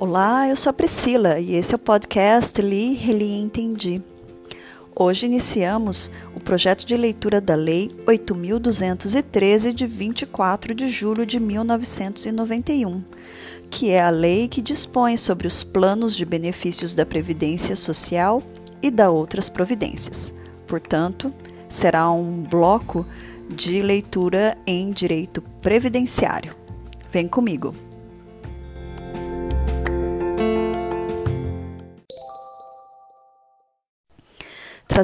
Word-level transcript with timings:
Olá, 0.00 0.48
eu 0.48 0.56
sou 0.56 0.70
a 0.70 0.72
Priscila 0.72 1.38
e 1.38 1.54
esse 1.54 1.72
é 1.72 1.76
o 1.76 1.78
podcast 1.78 2.60
Li, 2.60 2.94
Reli 2.94 3.26
e 3.26 3.40
Entendi. 3.40 4.02
Hoje 4.94 5.24
iniciamos 5.24 6.10
o 6.34 6.40
projeto 6.40 6.84
de 6.84 6.96
leitura 6.96 7.40
da 7.40 7.54
Lei 7.54 7.92
8.213 8.04 9.72
de 9.72 9.86
24 9.86 10.74
de 10.74 10.88
julho 10.88 11.24
de 11.24 11.38
1991, 11.38 13.04
que 13.70 13.90
é 13.90 14.02
a 14.02 14.10
lei 14.10 14.48
que 14.48 14.60
dispõe 14.60 15.16
sobre 15.16 15.46
os 15.46 15.62
planos 15.62 16.16
de 16.16 16.24
benefícios 16.24 16.96
da 16.96 17.06
Previdência 17.06 17.76
Social 17.76 18.42
e 18.82 18.90
da 18.90 19.10
outras 19.10 19.48
providências. 19.48 20.34
Portanto, 20.66 21.32
será 21.68 22.10
um 22.10 22.42
bloco 22.42 23.06
de 23.48 23.80
leitura 23.80 24.58
em 24.66 24.90
direito 24.90 25.40
previdenciário. 25.62 26.54
Vem 27.12 27.28
comigo! 27.28 27.83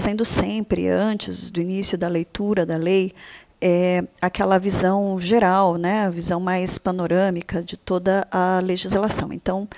Trazendo 0.01 0.25
sempre, 0.25 0.89
antes 0.89 1.51
do 1.51 1.61
início 1.61 1.99
da 1.99 2.09
leitura 2.09 2.65
da 2.65 2.79
lei, 2.79 3.13
é, 3.61 4.03
aquela 4.19 4.57
visão 4.57 5.19
geral, 5.19 5.77
né, 5.77 6.07
a 6.07 6.11
visão 6.11 6.41
mais 6.41 6.79
panorâmica 6.79 7.63
de 7.63 7.77
toda 7.77 8.27
a 8.31 8.61
legislação. 8.61 9.31
Então, 9.31 9.69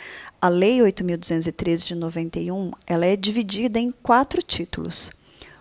a 0.40 0.48
Lei 0.48 0.78
8.213 0.78 1.86
de 1.86 1.94
91, 1.96 2.70
ela 2.86 3.04
é 3.04 3.16
dividida 3.16 3.80
em 3.80 3.92
quatro 4.00 4.40
títulos. 4.40 5.10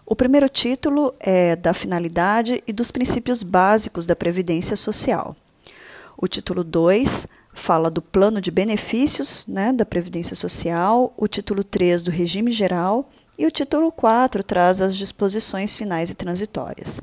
O 0.06 0.16
primeiro 0.16 0.48
título 0.48 1.12
é 1.20 1.56
da 1.56 1.74
finalidade 1.74 2.64
e 2.68 2.72
dos 2.72 2.92
princípios 2.92 3.42
básicos 3.42 4.06
da 4.06 4.16
Previdência 4.16 4.76
Social. 4.76 5.36
O 6.16 6.28
título 6.28 6.64
2 6.64 7.28
fala 7.52 7.90
do 7.90 8.00
plano 8.00 8.40
de 8.40 8.52
benefícios 8.52 9.48
né, 9.48 9.74
da 9.74 9.88
Previdência 9.88 10.36
Social. 10.36 11.12
O 11.18 11.28
título 11.28 11.64
3 11.64 12.04
do 12.04 12.12
regime 12.12 12.52
geral 12.52 13.10
e 13.38 13.46
o 13.46 13.52
título 13.52 13.92
4 13.92 14.44
traz 14.44 14.82
as 14.82 14.96
disposições 14.96 15.78
finais 15.78 16.10
e 16.10 16.16
transitórias. 16.16 17.02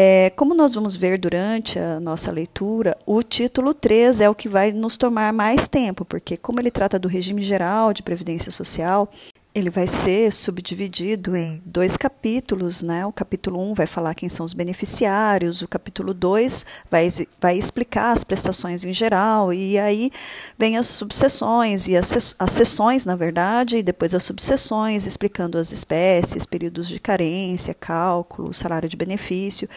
É, 0.00 0.30
como 0.36 0.54
nós 0.54 0.74
vamos 0.74 0.94
ver 0.94 1.18
durante 1.18 1.76
a 1.76 1.98
nossa 1.98 2.30
leitura, 2.30 2.96
o 3.04 3.20
título 3.20 3.74
3 3.74 4.20
é 4.20 4.30
o 4.30 4.34
que 4.34 4.48
vai 4.48 4.70
nos 4.70 4.96
tomar 4.96 5.32
mais 5.32 5.66
tempo, 5.66 6.04
porque, 6.04 6.36
como 6.36 6.60
ele 6.60 6.70
trata 6.70 7.00
do 7.00 7.08
regime 7.08 7.42
geral 7.42 7.92
de 7.92 8.02
previdência 8.02 8.52
social, 8.52 9.10
ele 9.58 9.70
vai 9.70 9.86
ser 9.86 10.32
subdividido 10.32 11.36
em 11.36 11.60
dois 11.64 11.96
capítulos, 11.96 12.82
né? 12.82 13.04
O 13.04 13.12
capítulo 13.12 13.60
1 13.70 13.74
vai 13.74 13.86
falar 13.86 14.14
quem 14.14 14.28
são 14.28 14.46
os 14.46 14.54
beneficiários, 14.54 15.62
o 15.62 15.68
capítulo 15.68 16.14
2 16.14 16.64
vai, 16.90 17.08
vai 17.40 17.58
explicar 17.58 18.12
as 18.12 18.24
prestações 18.24 18.84
em 18.84 18.92
geral, 18.92 19.52
e 19.52 19.78
aí 19.78 20.10
vem 20.56 20.76
as 20.76 20.86
subseções 20.86 21.88
e 21.88 21.96
as, 21.96 22.36
as 22.38 22.52
sessões, 22.52 23.04
na 23.04 23.16
verdade, 23.16 23.78
e 23.78 23.82
depois 23.82 24.14
as 24.14 24.22
subseções, 24.22 25.06
explicando 25.06 25.58
as 25.58 25.72
espécies, 25.72 26.46
períodos 26.46 26.88
de 26.88 27.00
carência, 27.00 27.74
cálculo, 27.74 28.54
salário 28.54 28.88
de 28.88 28.96
benefício, 28.96 29.68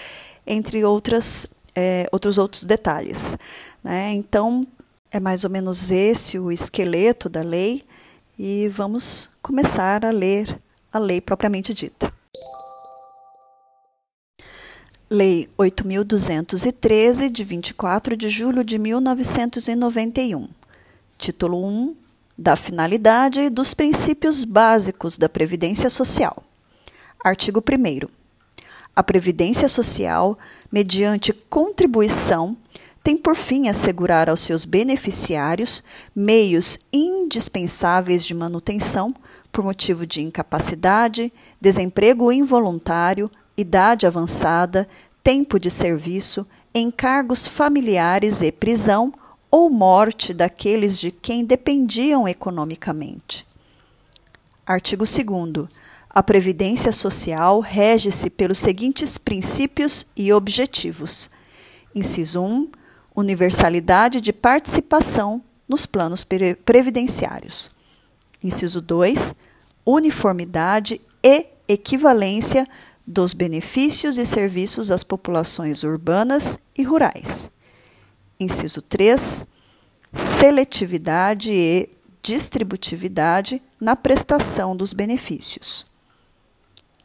entre 0.45 0.83
outras, 0.85 1.47
é, 1.75 2.07
outros 2.11 2.37
outros 2.37 2.63
detalhes. 2.63 3.37
Né? 3.83 4.11
Então, 4.13 4.67
é 5.11 5.19
mais 5.19 5.43
ou 5.43 5.49
menos 5.49 5.91
esse 5.91 6.39
o 6.39 6.51
esqueleto 6.51 7.27
da 7.27 7.41
lei 7.41 7.83
e 8.43 8.67
vamos 8.69 9.29
começar 9.39 10.03
a 10.03 10.09
ler 10.09 10.59
a 10.91 10.97
lei 10.97 11.21
propriamente 11.21 11.75
dita. 11.75 12.11
Lei 15.07 15.47
8.213, 15.59 17.29
de 17.29 17.43
24 17.43 18.17
de 18.17 18.29
julho 18.29 18.63
de 18.63 18.79
1991. 18.79 20.49
Título 21.19 21.63
1. 21.63 21.95
Da 22.35 22.55
finalidade 22.55 23.41
e 23.41 23.49
dos 23.51 23.75
princípios 23.75 24.43
básicos 24.43 25.19
da 25.19 25.29
Previdência 25.29 25.87
Social. 25.91 26.43
Artigo 27.23 27.61
1. 27.61 28.09
A 28.95 29.03
Previdência 29.03 29.67
Social, 29.67 30.35
mediante 30.71 31.31
contribuição, 31.31 32.57
tem 33.03 33.17
por 33.17 33.35
fim 33.35 33.67
assegurar 33.67 34.29
aos 34.29 34.41
seus 34.41 34.65
beneficiários 34.65 35.83
meios 36.15 36.79
indispensáveis 36.93 38.23
de 38.25 38.33
manutenção 38.33 39.13
por 39.51 39.63
motivo 39.63 40.05
de 40.05 40.21
incapacidade, 40.21 41.33
desemprego 41.59 42.31
involuntário, 42.31 43.29
idade 43.57 44.05
avançada, 44.05 44.87
tempo 45.23 45.59
de 45.59 45.69
serviço, 45.69 46.47
encargos 46.73 47.47
familiares 47.47 48.41
e 48.41 48.51
prisão 48.51 49.13
ou 49.49 49.69
morte 49.69 50.33
daqueles 50.33 50.97
de 50.97 51.11
quem 51.11 51.43
dependiam 51.43 52.27
economicamente. 52.27 53.45
Artigo 54.65 55.03
2. 55.03 55.67
A 56.09 56.23
Previdência 56.23 56.91
Social 56.91 57.59
rege-se 57.59 58.29
pelos 58.29 58.59
seguintes 58.59 59.17
princípios 59.17 60.05
e 60.15 60.31
objetivos. 60.31 61.29
Inciso 61.93 62.41
1 62.41 62.80
universalidade 63.15 64.21
de 64.21 64.31
participação 64.31 65.41
nos 65.67 65.85
planos 65.85 66.25
previdenciários. 66.65 67.69
Inciso 68.43 68.81
2, 68.81 69.35
uniformidade 69.85 70.99
e 71.23 71.47
equivalência 71.67 72.67
dos 73.05 73.33
benefícios 73.33 74.17
e 74.17 74.25
serviços 74.25 74.91
às 74.91 75.03
populações 75.03 75.83
urbanas 75.83 76.59
e 76.77 76.83
rurais. 76.83 77.51
Inciso 78.39 78.81
3, 78.81 79.45
seletividade 80.13 81.51
e 81.51 81.89
distributividade 82.21 83.61
na 83.79 83.95
prestação 83.95 84.75
dos 84.75 84.93
benefícios. 84.93 85.85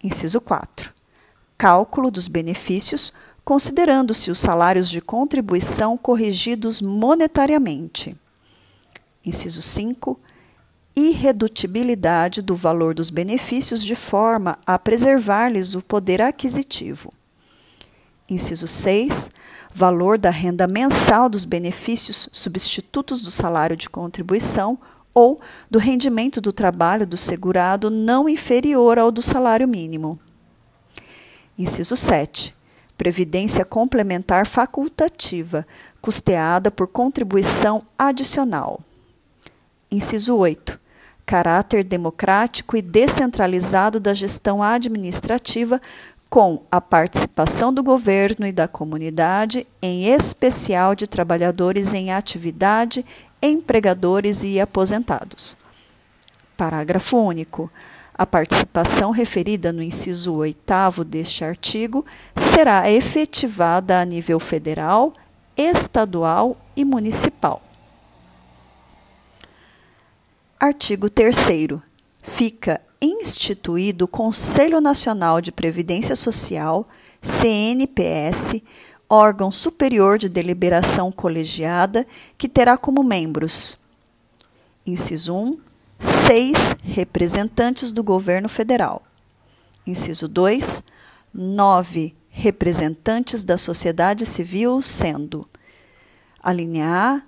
Inciso 0.02 0.40
4, 0.40 0.92
cálculo 1.56 2.10
dos 2.10 2.28
benefícios 2.28 3.12
considerando-se 3.46 4.28
os 4.28 4.40
salários 4.40 4.90
de 4.90 5.00
contribuição 5.00 5.96
corrigidos 5.96 6.82
monetariamente. 6.82 8.12
Inciso 9.24 9.62
5. 9.62 10.18
Irredutibilidade 10.96 12.42
do 12.42 12.56
valor 12.56 12.92
dos 12.92 13.08
benefícios 13.08 13.84
de 13.84 13.94
forma 13.94 14.58
a 14.66 14.76
preservar-lhes 14.76 15.76
o 15.76 15.80
poder 15.80 16.20
aquisitivo. 16.20 17.12
Inciso 18.28 18.66
6. 18.66 19.30
Valor 19.72 20.18
da 20.18 20.30
renda 20.30 20.66
mensal 20.66 21.28
dos 21.28 21.44
benefícios 21.44 22.28
substitutos 22.32 23.22
do 23.22 23.30
salário 23.30 23.76
de 23.76 23.88
contribuição 23.88 24.76
ou 25.14 25.40
do 25.70 25.78
rendimento 25.78 26.40
do 26.40 26.52
trabalho 26.52 27.06
do 27.06 27.16
segurado 27.16 27.90
não 27.90 28.28
inferior 28.28 28.98
ao 28.98 29.12
do 29.12 29.22
salário 29.22 29.68
mínimo. 29.68 30.18
Inciso 31.56 31.96
7 31.96 32.55
previdência 32.96 33.64
complementar 33.64 34.46
facultativa, 34.46 35.66
custeada 36.00 36.70
por 36.70 36.86
contribuição 36.86 37.82
adicional. 37.98 38.80
Inciso 39.90 40.36
8. 40.36 40.78
Caráter 41.24 41.82
democrático 41.82 42.76
e 42.76 42.82
descentralizado 42.82 43.98
da 43.98 44.14
gestão 44.14 44.62
administrativa, 44.62 45.80
com 46.28 46.62
a 46.70 46.80
participação 46.80 47.72
do 47.72 47.82
governo 47.82 48.46
e 48.46 48.52
da 48.52 48.66
comunidade, 48.66 49.66
em 49.80 50.06
especial 50.06 50.94
de 50.94 51.06
trabalhadores 51.06 51.94
em 51.94 52.12
atividade, 52.12 53.04
empregadores 53.40 54.42
e 54.42 54.60
aposentados. 54.60 55.56
Parágrafo 56.56 57.16
único. 57.18 57.70
A 58.18 58.24
participação 58.24 59.10
referida 59.10 59.74
no 59.74 59.82
inciso 59.82 60.32
8 60.32 61.04
deste 61.04 61.44
artigo 61.44 62.02
será 62.34 62.90
efetivada 62.90 64.00
a 64.00 64.04
nível 64.06 64.40
federal, 64.40 65.12
estadual 65.54 66.56
e 66.74 66.82
municipal. 66.82 67.62
Artigo 70.58 71.10
3. 71.10 71.36
Fica 72.22 72.80
instituído 73.02 74.06
o 74.06 74.08
Conselho 74.08 74.80
Nacional 74.80 75.42
de 75.42 75.52
Previdência 75.52 76.16
Social, 76.16 76.88
CNPS, 77.20 78.62
órgão 79.10 79.52
superior 79.52 80.16
de 80.16 80.30
deliberação 80.30 81.12
colegiada, 81.12 82.06
que 82.38 82.48
terá 82.48 82.78
como 82.78 83.02
membros: 83.02 83.78
inciso 84.86 85.34
1, 85.34 85.65
seis 85.98 86.74
representantes 86.82 87.92
do 87.92 88.02
governo 88.02 88.48
federal. 88.48 89.02
Inciso 89.86 90.26
2, 90.26 90.82
nove 91.32 92.14
representantes 92.30 93.44
da 93.44 93.56
sociedade 93.56 94.26
civil, 94.26 94.82
sendo 94.82 95.48
a 96.42 96.52
linha 96.52 96.86
A, 96.86 97.22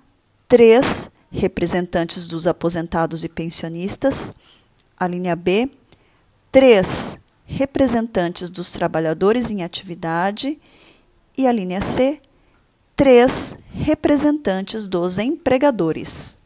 três 0.47 1.09
representantes 1.31 2.27
dos 2.27 2.47
aposentados 2.47 3.23
e 3.23 3.29
pensionistas, 3.29 4.33
a 4.99 5.07
linha 5.07 5.35
B, 5.35 5.69
três 6.51 7.19
representantes 7.45 8.49
dos 8.49 8.71
trabalhadores 8.71 9.49
em 9.49 9.63
atividade 9.63 10.59
e 11.37 11.47
a 11.47 11.51
linha 11.51 11.81
C, 11.81 12.19
três 12.95 13.55
representantes 13.71 14.87
dos 14.87 15.17
empregadores. 15.17 16.38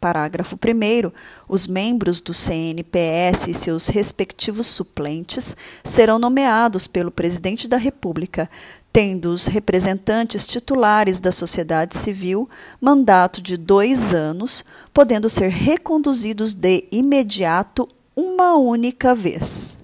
Parágrafo 0.00 0.56
1. 0.56 1.10
Os 1.48 1.66
membros 1.66 2.20
do 2.20 2.34
CNPS 2.34 3.48
e 3.48 3.54
seus 3.54 3.88
respectivos 3.88 4.66
suplentes 4.66 5.56
serão 5.82 6.18
nomeados 6.18 6.86
pelo 6.86 7.10
Presidente 7.10 7.66
da 7.66 7.76
República, 7.76 8.48
tendo 8.92 9.30
os 9.30 9.46
representantes 9.46 10.46
titulares 10.46 11.20
da 11.20 11.32
sociedade 11.32 11.96
civil 11.96 12.48
mandato 12.80 13.42
de 13.42 13.56
dois 13.56 14.14
anos, 14.14 14.64
podendo 14.92 15.28
ser 15.28 15.48
reconduzidos 15.50 16.54
de 16.54 16.84
imediato 16.90 17.88
uma 18.14 18.54
única 18.56 19.14
vez. 19.14 19.78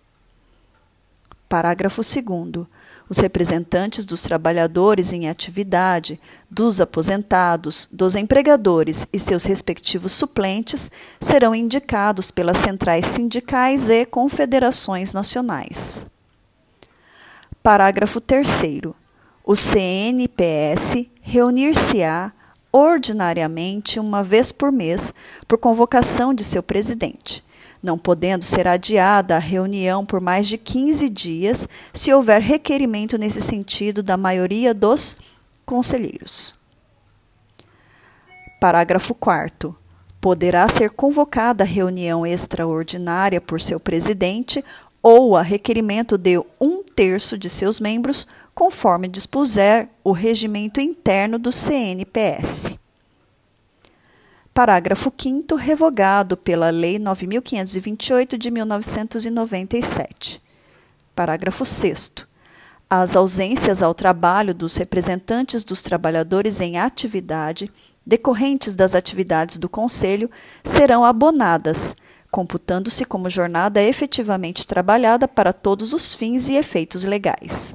Parágrafo 1.48 2.00
2. 2.00 2.66
Os 3.12 3.18
representantes 3.18 4.06
dos 4.06 4.22
trabalhadores 4.22 5.12
em 5.12 5.28
atividade, 5.28 6.18
dos 6.50 6.80
aposentados, 6.80 7.86
dos 7.92 8.16
empregadores 8.16 9.06
e 9.12 9.18
seus 9.18 9.44
respectivos 9.44 10.12
suplentes 10.12 10.90
serão 11.20 11.54
indicados 11.54 12.30
pelas 12.30 12.56
centrais 12.56 13.04
sindicais 13.04 13.90
e 13.90 14.06
confederações 14.06 15.12
nacionais. 15.12 16.06
Parágrafo 17.62 18.18
3. 18.18 18.80
O 19.44 19.54
CNPS 19.54 21.06
reunir-se-á 21.20 22.32
ordinariamente 22.72 24.00
uma 24.00 24.24
vez 24.24 24.52
por 24.52 24.72
mês 24.72 25.12
por 25.46 25.58
convocação 25.58 26.32
de 26.32 26.44
seu 26.44 26.62
presidente 26.62 27.44
não 27.82 27.98
podendo 27.98 28.44
ser 28.44 28.68
adiada 28.68 29.36
a 29.36 29.40
reunião 29.40 30.06
por 30.06 30.20
mais 30.20 30.46
de 30.46 30.56
15 30.56 31.08
dias, 31.08 31.68
se 31.92 32.12
houver 32.12 32.40
requerimento 32.40 33.18
nesse 33.18 33.40
sentido 33.40 34.02
da 34.02 34.16
maioria 34.16 34.72
dos 34.72 35.16
conselheiros. 35.66 36.54
Parágrafo 38.60 39.14
4. 39.14 39.76
Poderá 40.20 40.68
ser 40.68 40.90
convocada 40.90 41.64
reunião 41.64 42.24
extraordinária 42.24 43.40
por 43.40 43.60
seu 43.60 43.80
presidente 43.80 44.64
ou 45.02 45.36
a 45.36 45.42
requerimento 45.42 46.16
de 46.16 46.40
um 46.60 46.84
terço 46.84 47.36
de 47.36 47.50
seus 47.50 47.80
membros, 47.80 48.28
conforme 48.54 49.08
dispuser 49.08 49.88
o 50.04 50.12
regimento 50.12 50.80
interno 50.80 51.40
do 51.40 51.50
CNPS. 51.50 52.78
Parágrafo 54.54 55.10
5 55.16 55.54
revogado 55.54 56.36
pela 56.36 56.68
Lei 56.68 56.98
9528 56.98 58.36
de 58.36 58.50
1997. 58.50 60.42
Parágrafo 61.16 61.64
6 61.64 62.12
As 62.88 63.16
ausências 63.16 63.82
ao 63.82 63.94
trabalho 63.94 64.54
dos 64.54 64.76
representantes 64.76 65.64
dos 65.64 65.80
trabalhadores 65.80 66.60
em 66.60 66.76
atividade 66.76 67.72
decorrentes 68.04 68.76
das 68.76 68.94
atividades 68.94 69.56
do 69.56 69.70
Conselho 69.70 70.30
serão 70.62 71.02
abonadas, 71.02 71.96
computando-se 72.30 73.06
como 73.06 73.30
jornada 73.30 73.82
efetivamente 73.82 74.66
trabalhada 74.66 75.26
para 75.26 75.54
todos 75.54 75.94
os 75.94 76.14
fins 76.14 76.50
e 76.50 76.56
efeitos 76.56 77.04
legais. 77.04 77.74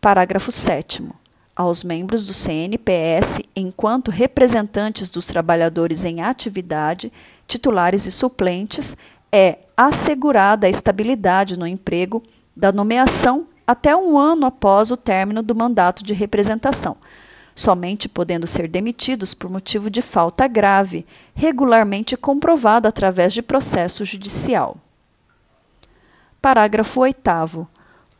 Parágrafo 0.00 0.50
7 0.50 1.21
aos 1.54 1.84
membros 1.84 2.26
do 2.26 2.32
CNPS 2.32 3.42
enquanto 3.54 4.10
representantes 4.10 5.10
dos 5.10 5.26
trabalhadores 5.26 6.04
em 6.04 6.22
atividade, 6.22 7.12
titulares 7.46 8.06
e 8.06 8.10
suplentes, 8.10 8.96
é 9.30 9.58
assegurada 9.76 10.66
a 10.66 10.70
estabilidade 10.70 11.58
no 11.58 11.66
emprego 11.66 12.22
da 12.56 12.72
nomeação 12.72 13.46
até 13.66 13.96
um 13.96 14.18
ano 14.18 14.46
após 14.46 14.90
o 14.90 14.96
término 14.96 15.42
do 15.42 15.54
mandato 15.54 16.02
de 16.02 16.12
representação, 16.12 16.96
somente 17.54 18.08
podendo 18.08 18.46
ser 18.46 18.68
demitidos 18.68 19.34
por 19.34 19.50
motivo 19.50 19.90
de 19.90 20.02
falta 20.02 20.46
grave, 20.46 21.06
regularmente 21.34 22.16
comprovada 22.16 22.88
através 22.88 23.32
de 23.32 23.42
processo 23.42 24.04
judicial. 24.04 24.76
Parágrafo 26.40 27.00
8 27.00 27.20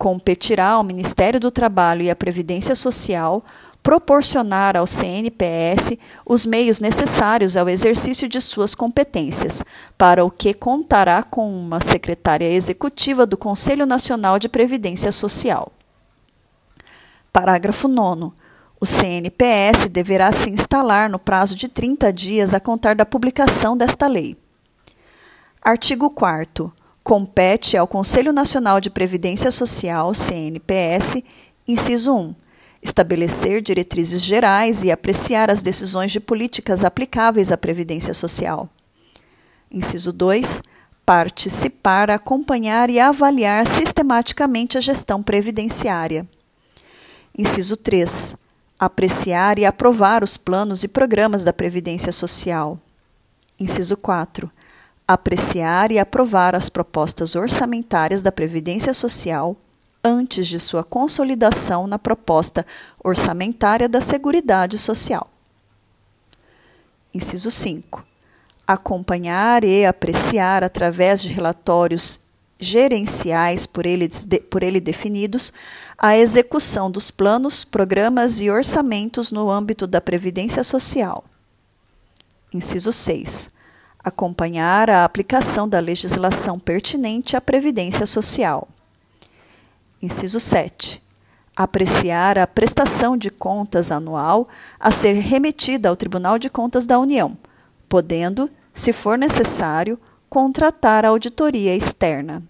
competirá 0.02 0.70
ao 0.70 0.82
Ministério 0.82 1.38
do 1.38 1.48
Trabalho 1.48 2.02
e 2.02 2.10
à 2.10 2.16
Previdência 2.16 2.74
Social 2.74 3.44
proporcionar 3.84 4.76
ao 4.76 4.84
CNPS 4.84 5.96
os 6.26 6.44
meios 6.44 6.80
necessários 6.80 7.56
ao 7.56 7.68
exercício 7.68 8.28
de 8.28 8.40
suas 8.40 8.74
competências, 8.74 9.62
para 9.96 10.24
o 10.24 10.30
que 10.30 10.52
contará 10.54 11.22
com 11.22 11.48
uma 11.48 11.80
secretária 11.80 12.50
executiva 12.50 13.24
do 13.24 13.36
Conselho 13.36 13.86
Nacional 13.86 14.40
de 14.40 14.48
Previdência 14.48 15.12
Social. 15.12 15.70
Parágrafo 17.32 17.86
9. 17.86 18.32
O 18.80 18.86
CNPS 18.86 19.88
deverá 19.88 20.32
se 20.32 20.50
instalar 20.50 21.08
no 21.08 21.20
prazo 21.20 21.54
de 21.54 21.68
30 21.68 22.12
dias 22.12 22.52
a 22.52 22.58
contar 22.58 22.96
da 22.96 23.06
publicação 23.06 23.76
desta 23.76 24.08
lei. 24.08 24.36
Artigo 25.62 26.10
4 26.10 26.81
compete 27.02 27.76
ao 27.76 27.86
Conselho 27.86 28.32
Nacional 28.32 28.80
de 28.80 28.90
Previdência 28.90 29.50
Social, 29.50 30.14
CNPS, 30.14 31.22
inciso 31.66 32.14
1, 32.14 32.34
estabelecer 32.82 33.60
diretrizes 33.60 34.22
gerais 34.22 34.82
e 34.84 34.90
apreciar 34.90 35.50
as 35.50 35.62
decisões 35.62 36.12
de 36.12 36.20
políticas 36.20 36.84
aplicáveis 36.84 37.52
à 37.52 37.56
previdência 37.56 38.14
social. 38.14 38.68
Inciso 39.70 40.12
2, 40.12 40.62
participar, 41.04 42.10
acompanhar 42.10 42.90
e 42.90 43.00
avaliar 43.00 43.66
sistematicamente 43.66 44.78
a 44.78 44.80
gestão 44.80 45.22
previdenciária. 45.22 46.26
Inciso 47.36 47.76
3, 47.76 48.36
apreciar 48.78 49.58
e 49.58 49.64
aprovar 49.64 50.22
os 50.22 50.36
planos 50.36 50.84
e 50.84 50.88
programas 50.88 51.44
da 51.44 51.52
previdência 51.52 52.12
social. 52.12 52.78
Inciso 53.58 53.96
4, 53.96 54.50
apreciar 55.06 55.90
e 55.90 55.98
aprovar 55.98 56.54
as 56.54 56.68
propostas 56.68 57.34
orçamentárias 57.34 58.22
da 58.22 58.32
Previdência 58.32 58.94
Social 58.94 59.56
antes 60.02 60.48
de 60.48 60.58
sua 60.58 60.82
consolidação 60.82 61.86
na 61.86 61.98
proposta 61.98 62.66
orçamentária 63.02 63.88
da 63.88 64.00
Seguridade 64.00 64.78
Social. 64.78 65.28
Inciso 67.14 67.50
5. 67.50 68.04
Acompanhar 68.66 69.64
e 69.64 69.84
apreciar, 69.84 70.64
através 70.64 71.20
de 71.20 71.28
relatórios 71.28 72.20
gerenciais 72.58 73.66
por 73.66 73.84
ele, 73.84 74.08
por 74.50 74.62
ele 74.62 74.80
definidos, 74.80 75.52
a 75.98 76.16
execução 76.16 76.90
dos 76.90 77.10
planos, 77.10 77.64
programas 77.64 78.40
e 78.40 78.50
orçamentos 78.50 79.30
no 79.30 79.50
âmbito 79.50 79.86
da 79.86 80.00
Previdência 80.00 80.64
Social. 80.64 81.24
Inciso 82.52 82.92
6 82.92 83.52
acompanhar 84.02 84.90
a 84.90 85.04
aplicação 85.04 85.68
da 85.68 85.78
legislação 85.78 86.58
pertinente 86.58 87.36
à 87.36 87.40
previdência 87.40 88.06
social. 88.06 88.68
Inciso 90.00 90.40
7. 90.40 91.00
Apreciar 91.54 92.38
a 92.38 92.46
prestação 92.46 93.16
de 93.16 93.30
contas 93.30 93.92
anual 93.92 94.48
a 94.80 94.90
ser 94.90 95.12
remetida 95.12 95.88
ao 95.88 95.96
Tribunal 95.96 96.38
de 96.38 96.50
Contas 96.50 96.86
da 96.86 96.98
União, 96.98 97.36
podendo, 97.88 98.50
se 98.72 98.92
for 98.92 99.16
necessário, 99.16 99.98
contratar 100.28 101.04
a 101.04 101.10
auditoria 101.10 101.76
externa. 101.76 102.42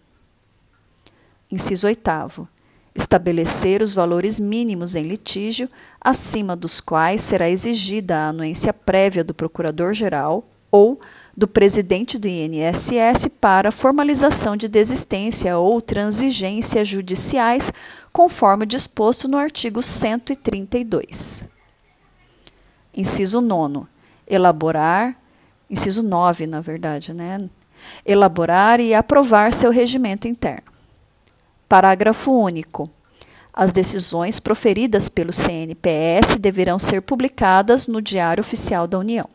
Inciso 1.50 1.87
8. 1.87 2.49
Estabelecer 2.94 3.82
os 3.82 3.92
valores 3.92 4.38
mínimos 4.38 4.94
em 4.94 5.06
litígio, 5.06 5.68
acima 6.00 6.54
dos 6.54 6.80
quais 6.80 7.21
será 7.21 7.49
exigida 7.49 8.16
a 8.16 8.28
anuência 8.28 8.73
prévia 8.73 9.25
do 9.25 9.35
Procurador-Geral 9.35 10.44
ou 10.71 11.00
do 11.37 11.49
presidente 11.49 12.19
do 12.19 12.29
INSS 12.29 13.29
para 13.41 13.73
formalização 13.73 14.57
de 14.57 14.69
desistência 14.69 15.59
ou 15.59 15.81
transigência 15.81 16.85
judiciais, 16.85 17.73
conforme 18.12 18.67
disposto 18.67 19.27
no 19.27 19.39
artigo 19.39 19.83
132. 19.83 21.45
Inciso 22.95 23.41
9. 23.41 23.87
Elaborar, 24.27 25.17
inciso 25.69 26.03
9, 26.03 26.47
na 26.47 26.61
verdade, 26.61 27.15
né? 27.15 27.49
Elaborar 28.05 28.79
e 28.81 28.95
aprovar 28.95 29.53
seu 29.53 29.71
regimento 29.71 30.29
interno. 30.29 30.71
Parágrafo 31.69 32.31
único. 32.31 32.91
As 33.53 33.73
decisões 33.73 34.39
proferidas 34.39 35.09
pelo 35.09 35.33
CNPS 35.33 36.37
deverão 36.37 36.79
ser 36.79 37.03
publicadas 37.03 37.89
no 37.89 38.01
Diário 38.01 38.43
Oficial 38.43 38.87
da 38.87 38.99
União. 38.99 39.29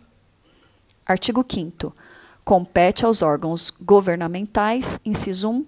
Artigo 1.08 1.46
5 1.48 1.94
Compete 2.44 3.06
aos 3.06 3.22
órgãos 3.22 3.70
governamentais, 3.70 5.02
inciso 5.06 5.50
1, 5.50 5.66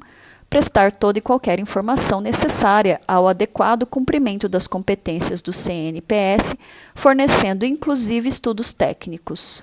prestar 0.49 0.93
toda 0.93 1.19
e 1.19 1.21
qualquer 1.21 1.59
informação 1.59 2.21
necessária 2.21 3.01
ao 3.05 3.27
adequado 3.27 3.85
cumprimento 3.85 4.47
das 4.47 4.65
competências 4.65 5.41
do 5.41 5.51
CNPS, 5.51 6.55
fornecendo 6.95 7.65
inclusive 7.65 8.29
estudos 8.29 8.71
técnicos. 8.71 9.61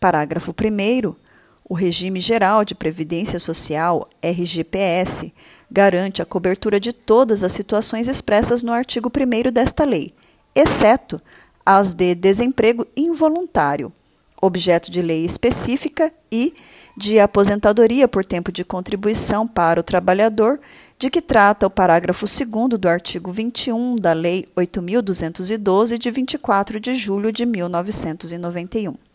Parágrafo 0.00 0.52
1 0.52 1.25
o 1.68 1.74
Regime 1.74 2.20
Geral 2.20 2.64
de 2.64 2.74
Previdência 2.74 3.40
Social, 3.40 4.08
RGPS, 4.22 5.32
garante 5.70 6.22
a 6.22 6.26
cobertura 6.26 6.78
de 6.78 6.92
todas 6.92 7.42
as 7.42 7.52
situações 7.52 8.06
expressas 8.06 8.62
no 8.62 8.72
artigo 8.72 9.10
1 9.10 9.50
desta 9.50 9.84
lei, 9.84 10.14
exceto 10.54 11.20
as 11.64 11.92
de 11.92 12.14
desemprego 12.14 12.86
involuntário, 12.96 13.92
objeto 14.40 14.92
de 14.92 15.02
lei 15.02 15.24
específica, 15.24 16.12
e 16.30 16.54
de 16.96 17.18
aposentadoria 17.18 18.06
por 18.06 18.24
tempo 18.24 18.52
de 18.52 18.64
contribuição 18.64 19.46
para 19.46 19.80
o 19.80 19.82
trabalhador, 19.82 20.60
de 20.98 21.10
que 21.10 21.20
trata 21.20 21.66
o 21.66 21.70
parágrafo 21.70 22.26
2 22.26 22.78
do 22.78 22.88
artigo 22.88 23.30
21 23.30 23.96
da 23.96 24.12
Lei 24.12 24.46
8.212, 24.56 25.98
de 25.98 26.10
24 26.10 26.80
de 26.80 26.94
julho 26.94 27.30
de 27.30 27.44
1991 27.44 29.05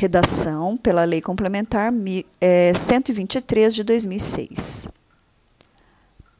redação 0.00 0.78
pela 0.78 1.04
Lei 1.04 1.20
Complementar 1.20 1.92
123 2.74 3.74
de 3.74 3.84
2006. 3.84 4.88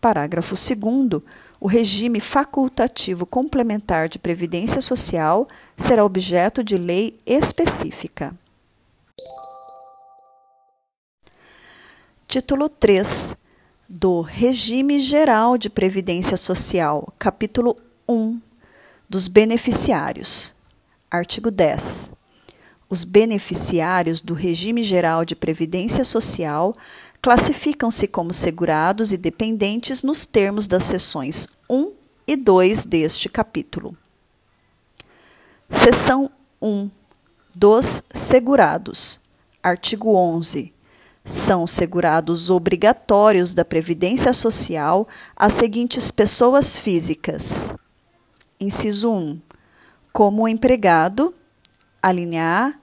Parágrafo 0.01 0.55
2. 0.55 1.23
O 1.61 1.69
regime 1.69 2.21
facultativo 2.21 3.27
complementar 3.27 4.09
de 4.09 4.19
previdência 4.19 4.81
social 4.81 5.47
será 5.77 6.03
objeto 6.03 6.65
de 6.65 6.79
lei 6.79 7.19
específica. 7.27 8.35
Título 12.27 12.67
3 12.67 13.37
do 13.87 14.23
Regime 14.23 14.99
Geral 14.99 15.59
de 15.59 15.69
Previdência 15.69 16.39
Social, 16.39 17.13
capítulo 17.19 17.77
1 18.09 18.41
dos 19.07 19.29
beneficiários. 19.29 20.55
Artigo 21.11 21.51
10 21.51 22.20
os 22.91 23.05
beneficiários 23.05 24.21
do 24.21 24.35
regime 24.35 24.83
geral 24.83 25.25
de 25.25 25.37
previdência 25.37 26.05
social 26.05 26.75
classificam-se 27.23 28.09
como 28.09 28.33
segurados 28.33 29.13
e 29.13 29.17
dependentes 29.17 30.03
nos 30.03 30.27
termos 30.27 30.67
das 30.67 30.83
seções 30.83 31.49
1 31.69 31.93
e 32.27 32.37
2 32.37 32.85
deste 32.87 33.29
capítulo. 33.29 33.97
Seção 35.69 36.29
1 36.61 36.91
dos 37.55 38.03
segurados. 38.13 39.21
Artigo 39.63 40.17
11. 40.17 40.73
São 41.25 41.67
segurados 41.67 42.51
obrigatórios 42.51 43.55
da 43.55 43.65
Previdência 43.65 44.33
Social 44.33 45.07
as 45.37 45.53
seguintes 45.53 46.11
pessoas 46.11 46.77
físicas. 46.77 47.71
Inciso 48.59 49.13
1. 49.13 49.41
Como 50.13 50.49
empregado, 50.49 51.33
a 52.03 52.11
linha 52.11 52.43
A, 52.43 52.80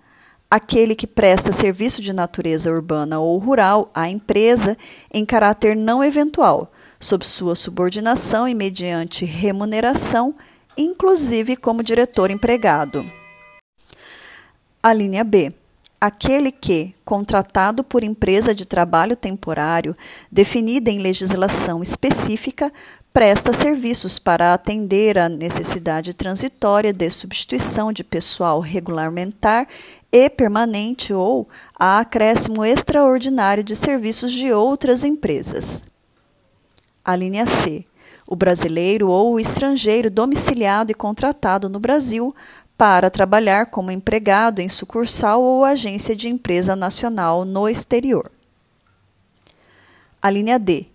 aquele 0.50 0.96
que 0.96 1.06
presta 1.06 1.52
serviço 1.52 2.02
de 2.02 2.14
natureza 2.14 2.72
urbana 2.72 3.20
ou 3.20 3.38
rural 3.38 3.90
à 3.94 4.10
empresa 4.10 4.78
em 5.14 5.26
caráter 5.26 5.76
não 5.76 6.04
eventual, 6.04 6.72
sob 7.00 7.28
sua 7.28 7.56
subordinação 7.56 8.48
e 8.48 8.56
mediante 8.56 9.26
remuneração, 9.26 10.34
inclusive 10.78 11.56
como 11.56 11.84
diretor 11.84 12.32
empregado. 12.32 13.06
A 14.82 14.94
linha 14.94 15.24
B. 15.24 15.54
Aquele 16.00 16.52
que, 16.52 16.94
contratado 17.04 17.84
por 17.84 18.04
empresa 18.04 18.54
de 18.54 18.68
trabalho 18.68 19.16
temporário, 19.16 19.96
definida 20.32 20.92
em 20.92 21.00
legislação 21.00 21.82
específica, 21.82 22.72
presta 23.12 23.52
serviços 23.52 24.20
para 24.20 24.54
atender 24.54 25.18
à 25.18 25.28
necessidade 25.28 26.14
transitória 26.14 26.94
de 26.94 27.10
substituição 27.10 27.92
de 27.92 28.04
pessoal 28.04 28.60
regulamentar 28.60 29.68
e 30.12 30.30
permanente 30.30 31.14
ou 31.14 31.48
a 31.78 32.00
acréscimo 32.00 32.64
extraordinário 32.64 33.64
de 33.64 33.76
serviços 33.76 34.32
de 34.32 34.52
outras 34.52 35.04
empresas. 35.04 35.84
A 37.04 37.16
linha 37.16 37.46
C. 37.46 37.86
O 38.28 38.36
brasileiro 38.36 39.08
ou 39.08 39.34
o 39.34 39.40
estrangeiro 39.40 40.10
domiciliado 40.10 40.92
e 40.92 40.96
contratado 40.96 41.70
no 41.70 41.80
Brasil 41.80 42.36
para 42.78 43.10
trabalhar 43.10 43.68
como 43.68 43.90
empregado 43.90 44.60
em 44.60 44.68
sucursal 44.68 45.42
ou 45.42 45.64
agência 45.64 46.16
de 46.16 46.30
empresa 46.30 46.76
nacional 46.76 47.46
no 47.46 47.68
exterior. 47.68 48.30
A 50.22 50.30
linha 50.30 50.60
D 50.60 50.88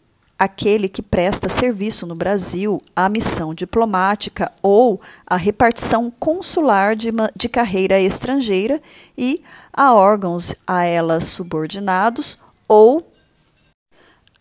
aquele 0.43 0.89
que 0.89 1.03
presta 1.03 1.49
serviço 1.49 2.05
no 2.05 2.17
Brasil 2.17 2.83
à 2.97 3.09
missão 3.09 3.55
diplomática 3.55 4.51
ou 4.61 5.01
à 5.25 5.37
repartição 5.37 6.13
consular 6.19 6.97
de, 6.97 7.11
de 7.37 7.49
carreira 7.49 8.01
estrangeira 8.01 8.83
e 9.17 9.41
a 9.73 9.95
órgãos 9.95 10.53
a 10.67 10.85
elas 10.85 11.23
subordinados 11.27 12.39
ou 12.67 13.07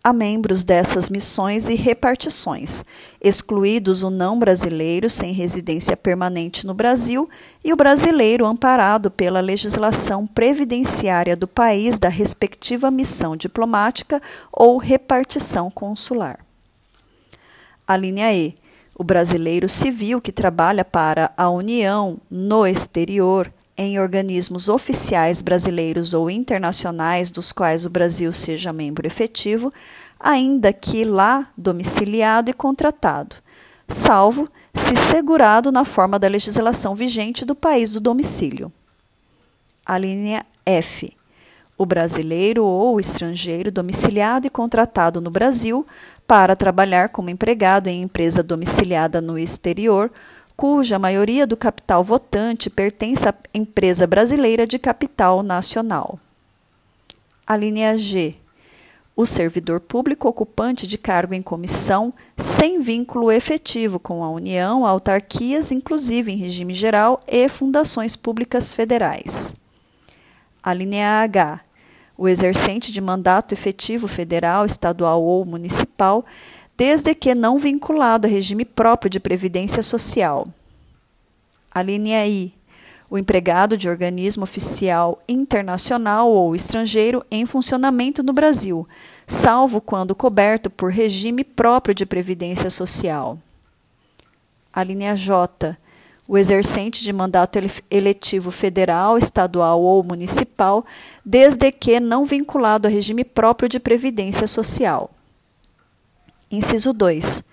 a 0.03 0.11
membros 0.11 0.63
dessas 0.63 1.09
missões 1.09 1.69
e 1.69 1.75
repartições, 1.75 2.83
excluídos 3.21 4.01
o 4.01 4.09
não 4.09 4.37
brasileiro 4.37 5.09
sem 5.09 5.31
residência 5.31 5.95
permanente 5.95 6.65
no 6.65 6.73
Brasil 6.73 7.29
e 7.63 7.71
o 7.71 7.75
brasileiro 7.75 8.45
amparado 8.45 9.11
pela 9.11 9.39
legislação 9.39 10.25
previdenciária 10.25 11.35
do 11.35 11.47
país 11.47 11.99
da 11.99 12.09
respectiva 12.09 12.89
missão 12.89 13.35
diplomática 13.35 14.19
ou 14.51 14.77
repartição 14.77 15.69
consular. 15.69 16.39
A 17.87 17.95
linha 17.95 18.33
E. 18.33 18.55
O 18.97 19.03
brasileiro 19.03 19.69
civil 19.69 20.19
que 20.19 20.31
trabalha 20.31 20.83
para 20.83 21.31
a 21.37 21.49
União 21.49 22.19
no 22.29 22.65
exterior 22.65 23.51
em 23.81 23.99
organismos 23.99 24.69
oficiais 24.69 25.41
brasileiros 25.41 26.13
ou 26.13 26.29
internacionais 26.29 27.31
dos 27.31 27.51
quais 27.51 27.85
o 27.85 27.89
Brasil 27.89 28.31
seja 28.31 28.71
membro 28.71 29.07
efetivo, 29.07 29.71
ainda 30.19 30.71
que 30.71 31.03
lá 31.03 31.49
domiciliado 31.57 32.51
e 32.51 32.53
contratado, 32.53 33.35
salvo 33.87 34.47
se 34.73 34.95
segurado 34.95 35.71
na 35.71 35.83
forma 35.83 36.19
da 36.19 36.27
legislação 36.27 36.93
vigente 36.93 37.43
do 37.43 37.55
país 37.55 37.93
do 37.93 37.99
domicílio. 37.99 38.71
A 39.83 39.97
linha 39.97 40.45
F. 40.65 41.17
O 41.75 41.85
brasileiro 41.85 42.63
ou 42.63 42.99
estrangeiro 42.99 43.71
domiciliado 43.71 44.45
e 44.45 44.49
contratado 44.51 45.19
no 45.19 45.31
Brasil 45.31 45.83
para 46.27 46.55
trabalhar 46.55 47.09
como 47.09 47.31
empregado 47.31 47.87
em 47.87 48.03
empresa 48.03 48.43
domiciliada 48.43 49.19
no 49.19 49.39
exterior 49.39 50.11
cuja 50.61 50.99
maioria 50.99 51.47
do 51.47 51.57
capital 51.57 52.03
votante 52.03 52.69
pertence 52.69 53.27
à 53.27 53.33
empresa 53.51 54.05
brasileira 54.05 54.67
de 54.67 54.77
capital 54.77 55.41
nacional. 55.41 56.19
A 57.47 57.57
linha 57.57 57.97
G. 57.97 58.35
O 59.15 59.25
servidor 59.25 59.79
público 59.79 60.27
ocupante 60.27 60.85
de 60.85 60.99
cargo 60.99 61.33
em 61.33 61.41
comissão 61.41 62.13
sem 62.37 62.79
vínculo 62.79 63.31
efetivo 63.31 63.99
com 63.99 64.23
a 64.23 64.29
União, 64.29 64.85
autarquias, 64.85 65.71
inclusive 65.71 66.31
em 66.31 66.37
regime 66.37 66.75
geral, 66.75 67.19
e 67.27 67.49
fundações 67.49 68.15
públicas 68.15 68.71
federais. 68.71 69.55
A 70.61 70.75
linha 70.75 71.23
H. 71.23 71.59
O 72.15 72.27
exercente 72.27 72.91
de 72.91 73.01
mandato 73.01 73.51
efetivo 73.51 74.07
federal, 74.07 74.63
estadual 74.67 75.23
ou 75.23 75.43
municipal 75.43 76.23
desde 76.81 77.13
que 77.13 77.35
não 77.35 77.59
vinculado 77.59 78.25
a 78.25 78.29
regime 78.29 78.65
próprio 78.65 79.07
de 79.07 79.19
previdência 79.19 79.83
social. 79.83 80.47
A 81.71 81.83
linha 81.83 82.25
I. 82.25 82.55
o 83.07 83.19
empregado 83.19 83.77
de 83.77 83.87
organismo 83.87 84.45
oficial 84.45 85.21
internacional 85.29 86.31
ou 86.31 86.55
estrangeiro 86.55 87.23
em 87.29 87.45
funcionamento 87.45 88.23
no 88.23 88.33
Brasil, 88.33 88.87
salvo 89.27 89.79
quando 89.79 90.15
coberto 90.15 90.71
por 90.71 90.91
regime 90.91 91.43
próprio 91.43 91.93
de 91.93 92.03
previdência 92.03 92.71
social. 92.71 93.37
A 94.73 94.83
linha 94.83 95.15
J. 95.15 95.77
O 96.27 96.35
exercente 96.35 97.03
de 97.03 97.13
mandato 97.13 97.59
eletivo 97.91 98.49
federal, 98.49 99.19
estadual 99.19 99.83
ou 99.83 100.03
municipal, 100.03 100.83
desde 101.23 101.71
que 101.71 101.99
não 101.99 102.25
vinculado 102.25 102.87
a 102.87 102.89
regime 102.89 103.23
próprio 103.23 103.69
de 103.69 103.79
previdência 103.79 104.47
social. 104.47 105.11
Inciso 106.51 106.91
2. 106.91 107.45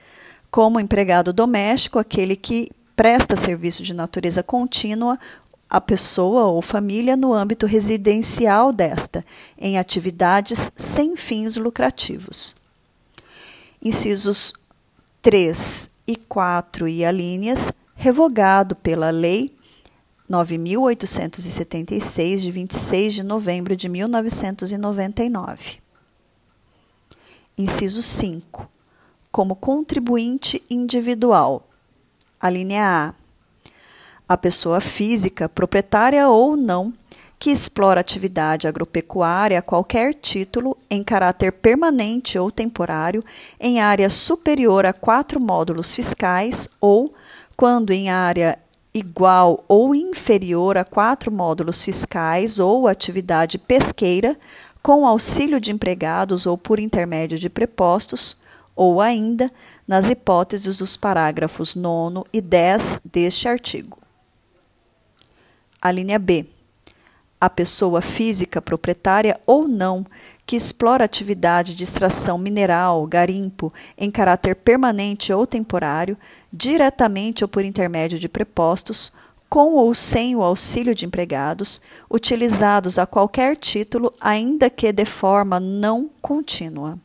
Como 0.50 0.81
empregado 0.81 1.33
doméstico, 1.33 1.99
aquele 1.99 2.35
que 2.35 2.69
presta 2.97 3.37
serviço 3.37 3.85
de 3.85 3.95
natureza 3.95 4.43
contínua 4.43 5.17
a 5.71 5.81
pessoa 5.81 6.47
ou 6.47 6.61
família 6.61 7.17
no 7.17 7.33
âmbito 7.33 7.67
residencial 7.67 8.73
desta, 8.73 9.25
em 9.57 9.78
atividades 9.78 10.73
sem 10.76 11.14
fins 11.14 11.57
lucrativos. 11.57 12.57
Incisos 13.81 14.52
3 15.23 15.90
e 16.07 16.17
4 16.17 16.88
e 16.88 17.05
alíneas, 17.05 17.71
revogado 17.95 18.75
pela 18.75 19.11
Lei 19.11 19.57
9.876, 20.28 22.38
de 22.38 22.50
26 22.50 23.14
de 23.14 23.23
novembro 23.23 23.76
de 23.76 23.88
1999. 23.88 25.78
Inciso 27.57 28.02
5. 28.02 28.77
Como 29.30 29.56
contribuinte 29.56 30.62
individual. 30.70 31.68
A 32.40 32.50
linha 32.50 33.14
A 33.14 33.28
a 34.28 34.37
pessoa 34.37 34.78
física, 34.78 35.49
proprietária 35.49 36.28
ou 36.28 36.54
não, 36.54 36.92
que 37.38 37.50
explora 37.50 38.00
atividade 38.00 38.66
agropecuária 38.68 39.58
a 39.58 39.62
qualquer 39.62 40.12
título, 40.12 40.76
em 40.90 41.02
caráter 41.02 41.52
permanente 41.52 42.38
ou 42.38 42.50
temporário, 42.50 43.25
em 43.58 43.80
área 43.80 44.11
superior 44.11 44.85
a 44.85 44.92
quatro 44.92 45.40
módulos 45.40 45.94
fiscais 45.94 46.68
ou, 46.80 47.14
quando 47.56 47.90
em 47.90 48.11
área 48.11 48.58
igual 48.92 49.64
ou 49.66 49.94
inferior 49.94 50.76
a 50.76 50.85
quatro 50.85 51.32
módulos 51.32 51.82
fiscais 51.82 52.58
ou 52.58 52.87
atividade 52.87 53.56
pesqueira, 53.56 54.37
com 54.82 55.06
auxílio 55.06 55.61
de 55.61 55.73
empregados 55.73 56.44
ou 56.44 56.58
por 56.58 56.78
intermédio 56.78 57.38
de 57.38 57.49
prepostos, 57.49 58.37
ou 58.78 59.00
ainda 59.00 59.50
nas 59.88 60.08
hipóteses 60.08 60.78
dos 60.78 60.97
parágrafos 60.97 61.75
9 61.75 62.23
e 62.32 62.40
10 62.40 63.02
deste 63.04 63.49
artigo. 63.49 63.99
A 65.82 65.90
linha 65.90 66.16
B. 66.16 66.47
A 67.40 67.50
pessoa 67.50 68.00
física 68.00 68.62
proprietária 68.62 69.38
ou 69.44 69.66
não 69.66 70.06
que 70.47 70.54
explora 70.54 71.04
atividade 71.04 71.75
de 71.75 71.82
extração 71.82 72.38
mineral, 72.38 73.04
garimpo, 73.06 73.73
em 73.97 74.12
caráter 74.12 74.54
permanente 74.54 75.32
ou 75.32 75.44
temporário, 75.44 76.16
diretamente 76.52 77.42
ou 77.42 77.49
por 77.49 77.64
intermédio 77.64 78.18
de 78.18 78.28
prepostos, 78.28 79.12
com 79.49 79.75
ou 79.75 79.92
sem 79.92 80.37
o 80.37 80.42
auxílio 80.42 80.94
de 80.94 81.04
empregados, 81.04 81.80
utilizados 82.08 82.97
a 82.97 83.06
qualquer 83.06 83.56
título, 83.56 84.12
ainda 84.20 84.70
que 84.70 84.92
de 84.92 85.04
forma 85.04 85.58
não 85.58 86.08
contínua. 86.23 86.99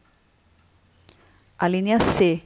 A 1.64 1.68
linha 1.70 1.98
C 1.98 2.42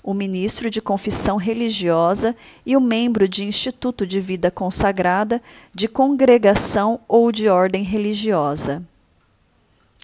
o 0.00 0.14
ministro 0.14 0.70
de 0.70 0.80
confissão 0.80 1.36
religiosa 1.36 2.36
e 2.64 2.76
o 2.76 2.80
membro 2.80 3.28
de 3.28 3.44
instituto 3.44 4.06
de 4.06 4.20
vida 4.20 4.48
consagrada, 4.48 5.42
de 5.74 5.88
congregação 5.88 7.00
ou 7.08 7.32
de 7.32 7.48
ordem 7.48 7.82
religiosa. 7.82 8.80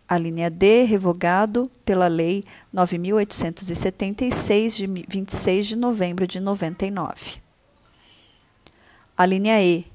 A 0.09 0.19
linha 0.19 0.51
D, 0.51 0.83
revogado 0.83 1.71
pela 1.85 2.09
Lei 2.09 2.43
9.876, 2.75 4.75
de 4.75 4.89
26 5.09 5.67
de 5.69 5.77
novembro 5.77 6.27
de 6.27 6.41
99. 6.41 7.41
A 9.17 9.25
linha 9.25 9.63
E, 9.63 9.87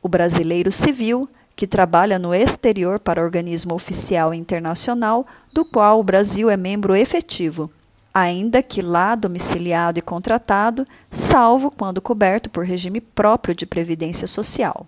o 0.00 0.08
brasileiro 0.08 0.70
civil, 0.70 1.28
que 1.56 1.66
trabalha 1.66 2.16
no 2.16 2.32
exterior 2.32 3.00
para 3.00 3.20
organismo 3.20 3.74
oficial 3.74 4.32
internacional, 4.32 5.26
do 5.52 5.64
qual 5.64 5.98
o 5.98 6.04
Brasil 6.04 6.48
é 6.48 6.56
membro 6.56 6.94
efetivo 6.94 7.68
ainda 8.14 8.62
que 8.62 8.80
lá 8.80 9.16
domiciliado 9.16 9.98
e 9.98 10.02
contratado, 10.02 10.86
salvo 11.10 11.68
quando 11.68 12.00
coberto 12.00 12.48
por 12.48 12.64
regime 12.64 13.00
próprio 13.00 13.56
de 13.56 13.66
previdência 13.66 14.28
social. 14.28 14.86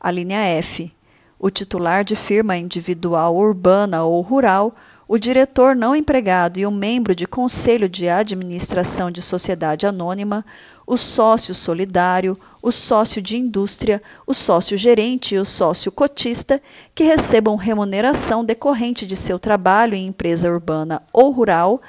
A 0.00 0.10
linha 0.10 0.40
F. 0.40 0.90
O 1.38 1.50
titular 1.50 2.04
de 2.04 2.16
firma 2.16 2.56
individual 2.56 3.36
urbana 3.36 4.04
ou 4.04 4.20
rural, 4.22 4.74
o 5.06 5.18
diretor 5.18 5.76
não 5.76 5.94
empregado 5.94 6.58
e 6.58 6.64
o 6.64 6.70
membro 6.70 7.14
de 7.14 7.26
conselho 7.26 7.88
de 7.88 8.08
administração 8.08 9.10
de 9.10 9.20
sociedade 9.20 9.86
anônima, 9.86 10.44
o 10.86 10.96
sócio 10.96 11.54
solidário, 11.54 12.36
o 12.62 12.70
sócio 12.70 13.20
de 13.20 13.36
indústria, 13.36 14.00
o 14.26 14.32
sócio 14.32 14.76
gerente 14.76 15.34
e 15.34 15.38
o 15.38 15.44
sócio 15.44 15.90
cotista, 15.90 16.62
que 16.94 17.04
recebam 17.04 17.56
remuneração 17.56 18.44
decorrente 18.44 19.04
de 19.06 19.16
seu 19.16 19.38
trabalho 19.38 19.94
em 19.94 20.06
empresa 20.06 20.50
urbana 20.50 21.02
ou 21.12 21.30
rural, 21.30 21.80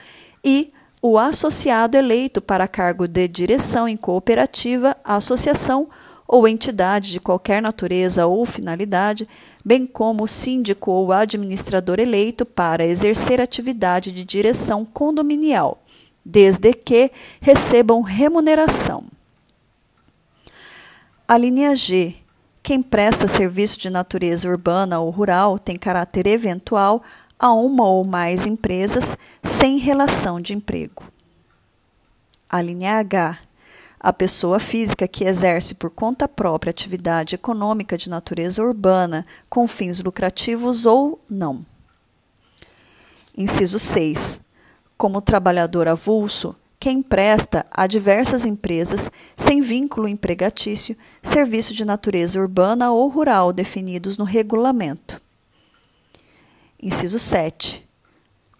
e 0.44 0.72
o 1.02 1.18
associado 1.18 1.98
eleito 1.98 2.42
para 2.42 2.68
cargo 2.68 3.08
de 3.08 3.28
direção 3.28 3.88
em 3.88 3.98
cooperativa, 3.98 4.96
associação 5.04 5.90
ou 6.26 6.48
entidade 6.48 7.12
de 7.12 7.20
qualquer 7.20 7.62
natureza 7.62 8.26
ou 8.26 8.46
finalidade, 8.46 9.28
bem 9.64 9.86
como 9.86 10.24
o 10.24 10.28
síndico 10.28 10.92
ou 10.92 11.12
administrador 11.12 12.00
eleito 12.00 12.46
para 12.46 12.86
exercer 12.86 13.40
atividade 13.40 14.12
de 14.12 14.24
direção 14.24 14.86
condominial, 14.86 15.84
desde 16.26 16.74
que 16.74 17.12
recebam 17.42 18.02
remuneração. 18.02 19.04
A 21.28 21.38
linha 21.38 21.76
G. 21.76 22.16
Quem 22.62 22.82
presta 22.82 23.28
serviço 23.28 23.78
de 23.78 23.90
natureza 23.90 24.48
urbana 24.48 25.00
ou 25.00 25.10
rural 25.10 25.60
tem 25.60 25.76
caráter 25.76 26.28
eventual 26.28 27.04
a 27.38 27.52
uma 27.52 27.86
ou 27.90 28.06
mais 28.06 28.46
empresas 28.46 29.18
sem 29.42 29.78
relação 29.78 30.40
de 30.40 30.54
emprego. 30.54 31.04
A 32.50 32.62
linha 32.62 33.00
H. 33.00 33.40
A 34.00 34.14
pessoa 34.14 34.60
física 34.60 35.08
que 35.08 35.24
exerce 35.24 35.76
por 35.76 35.90
conta 35.90 36.28
própria 36.28 36.72
atividade 36.72 37.36
econômica 37.36 37.98
de 37.98 38.10
natureza 38.10 38.64
urbana 38.64 39.26
com 39.50 39.68
fins 39.68 40.00
lucrativos 40.02 40.86
ou 40.86 41.20
não. 41.30 41.66
Inciso 43.36 43.80
6. 43.80 44.42
Como 44.98 45.22
trabalhador 45.22 45.88
avulso, 45.88 46.56
quem 46.80 47.02
presta 47.02 47.66
a 47.72 47.88
diversas 47.88 48.46
empresas, 48.46 49.10
sem 49.38 49.62
vínculo 49.62 50.08
empregatício, 50.08 50.98
serviço 51.22 51.74
de 51.74 51.86
natureza 51.86 52.40
urbana 52.40 52.92
ou 52.92 53.08
rural 53.08 53.54
definidos 53.54 54.18
no 54.18 54.26
regulamento. 54.26 55.18
Inciso 56.82 57.18
7. 57.18 57.88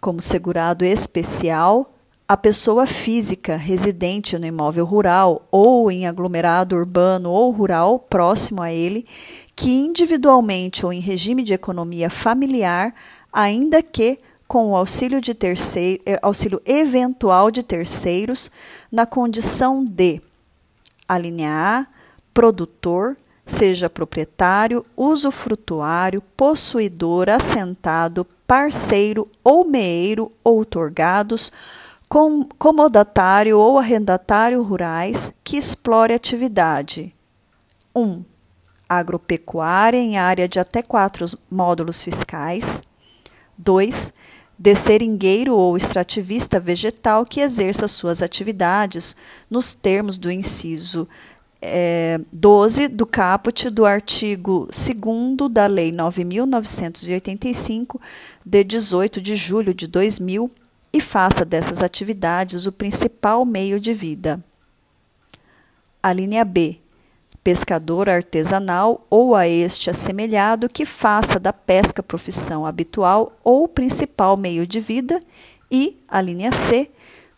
Como 0.00 0.22
segurado 0.22 0.86
especial, 0.86 1.94
a 2.26 2.38
pessoa 2.38 2.86
física 2.86 3.56
residente 3.56 4.38
no 4.38 4.46
imóvel 4.46 4.86
rural 4.86 5.46
ou 5.50 5.90
em 5.90 6.06
aglomerado 6.06 6.74
urbano 6.74 7.30
ou 7.30 7.50
rural 7.50 7.98
próximo 7.98 8.62
a 8.62 8.72
ele, 8.72 9.06
que 9.54 9.70
individualmente 9.70 10.86
ou 10.86 10.92
em 10.92 11.00
regime 11.00 11.42
de 11.42 11.52
economia 11.52 12.08
familiar, 12.08 12.94
ainda 13.30 13.82
que 13.82 14.18
com 14.46 14.70
o 14.70 14.76
auxílio, 14.76 15.20
de 15.20 15.34
terceiro, 15.34 16.02
eh, 16.06 16.18
auxílio 16.22 16.60
eventual 16.64 17.50
de 17.50 17.62
terceiros, 17.62 18.50
na 18.90 19.06
condição 19.06 19.84
de 19.84 20.20
a 21.08 21.18
linha 21.18 21.50
A, 21.52 21.86
produtor, 22.32 23.16
seja 23.46 23.90
proprietário, 23.90 24.84
usufrutuário, 24.96 26.22
possuidor, 26.36 27.28
assentado, 27.28 28.26
parceiro 28.46 29.30
ou 29.42 29.64
meeiro 29.64 30.32
outorgados, 30.42 31.52
com, 32.08 32.44
comodatário 32.58 33.58
ou 33.58 33.78
arrendatário 33.78 34.62
rurais 34.62 35.32
que 35.42 35.56
explore 35.56 36.12
atividade. 36.12 37.14
1. 37.94 38.00
Um, 38.02 38.24
agropecuária 38.88 39.98
em 39.98 40.16
área 40.16 40.48
de 40.48 40.58
até 40.58 40.82
quatro 40.82 41.26
módulos 41.50 42.02
fiscais. 42.02 42.82
2 43.58 44.12
de 44.56 44.74
seringueiro 44.74 45.56
ou 45.56 45.76
extrativista 45.76 46.60
vegetal 46.60 47.26
que 47.26 47.40
exerça 47.40 47.88
suas 47.88 48.22
atividades 48.22 49.16
nos 49.50 49.74
termos 49.74 50.16
do 50.16 50.30
inciso 50.30 51.08
é, 51.66 52.20
12 52.30 52.88
do 52.88 53.06
caput 53.06 53.70
do 53.70 53.86
artigo 53.86 54.68
2 54.70 55.50
da 55.50 55.66
Lei 55.66 55.90
9.985, 55.90 57.98
de 58.44 58.62
18 58.62 59.18
de 59.20 59.34
julho 59.34 59.72
de 59.72 59.86
2000, 59.86 60.50
e 60.92 61.00
faça 61.00 61.42
dessas 61.44 61.82
atividades 61.82 62.66
o 62.66 62.72
principal 62.72 63.46
meio 63.46 63.80
de 63.80 63.94
vida. 63.94 64.44
A 66.02 66.12
linha 66.12 66.44
B. 66.44 66.78
pescador 67.44 68.08
artesanal 68.08 69.06
ou 69.10 69.36
a 69.36 69.46
este 69.46 69.90
assemelhado 69.90 70.66
que 70.66 70.86
faça 70.86 71.38
da 71.38 71.52
pesca 71.52 72.02
profissão 72.02 72.64
habitual 72.64 73.36
ou 73.44 73.68
principal 73.68 74.38
meio 74.38 74.66
de 74.66 74.80
vida 74.80 75.20
e, 75.70 75.98
a 76.08 76.22
linha 76.22 76.50
C, 76.50 76.90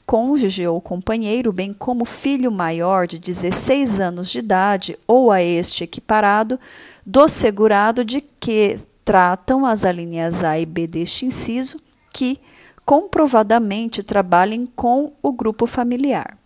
cônjuge 0.06 0.64
ou 0.64 0.80
companheiro, 0.80 1.52
bem 1.52 1.72
como 1.72 2.04
filho 2.04 2.52
maior 2.52 3.08
de 3.08 3.18
16 3.18 3.98
anos 3.98 4.30
de 4.30 4.38
idade 4.38 4.96
ou 5.08 5.32
a 5.32 5.42
este 5.42 5.82
equiparado, 5.82 6.58
do 7.04 7.26
segurado 7.26 8.04
de 8.04 8.20
que 8.20 8.78
tratam 9.04 9.66
as 9.66 9.84
alíneas 9.84 10.44
A 10.44 10.56
e 10.58 10.64
B 10.64 10.86
deste 10.86 11.26
inciso, 11.26 11.78
que 12.14 12.38
comprovadamente 12.84 14.04
trabalhem 14.04 14.66
com 14.66 15.12
o 15.20 15.32
grupo 15.32 15.66
familiar. 15.66 16.38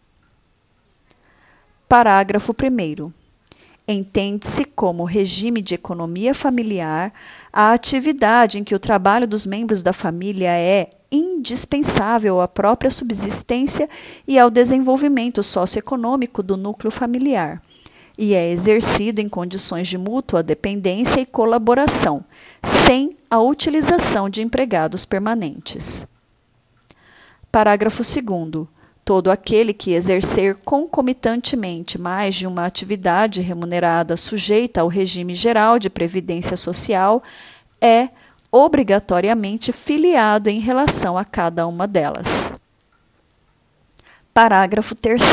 Parágrafo 1.86 2.54
1. 2.54 3.19
Entende-se 3.92 4.66
como 4.66 5.02
regime 5.02 5.60
de 5.60 5.74
economia 5.74 6.32
familiar 6.32 7.12
a 7.52 7.72
atividade 7.72 8.56
em 8.56 8.62
que 8.62 8.72
o 8.72 8.78
trabalho 8.78 9.26
dos 9.26 9.44
membros 9.44 9.82
da 9.82 9.92
família 9.92 10.48
é 10.48 10.90
indispensável 11.10 12.40
à 12.40 12.46
própria 12.46 12.88
subsistência 12.88 13.88
e 14.28 14.38
ao 14.38 14.48
desenvolvimento 14.48 15.42
socioeconômico 15.42 16.40
do 16.40 16.56
núcleo 16.56 16.88
familiar, 16.88 17.60
e 18.16 18.32
é 18.32 18.52
exercido 18.52 19.20
em 19.20 19.28
condições 19.28 19.88
de 19.88 19.98
mútua 19.98 20.40
dependência 20.40 21.20
e 21.20 21.26
colaboração, 21.26 22.24
sem 22.62 23.16
a 23.28 23.40
utilização 23.40 24.30
de 24.30 24.40
empregados 24.40 25.04
permanentes. 25.04 26.06
Parágrafo 27.50 28.04
2. 28.04 28.68
Todo 29.10 29.28
aquele 29.28 29.74
que 29.74 29.92
exercer 29.92 30.56
concomitantemente 30.64 31.98
mais 31.98 32.32
de 32.36 32.46
uma 32.46 32.64
atividade 32.64 33.40
remunerada 33.40 34.16
sujeita 34.16 34.82
ao 34.82 34.86
regime 34.86 35.34
geral 35.34 35.80
de 35.80 35.90
previdência 35.90 36.56
social 36.56 37.20
é 37.80 38.10
obrigatoriamente 38.52 39.72
filiado 39.72 40.48
em 40.48 40.60
relação 40.60 41.18
a 41.18 41.24
cada 41.24 41.66
uma 41.66 41.88
delas. 41.88 42.52
Parágrafo 44.32 44.94
3. 44.94 45.24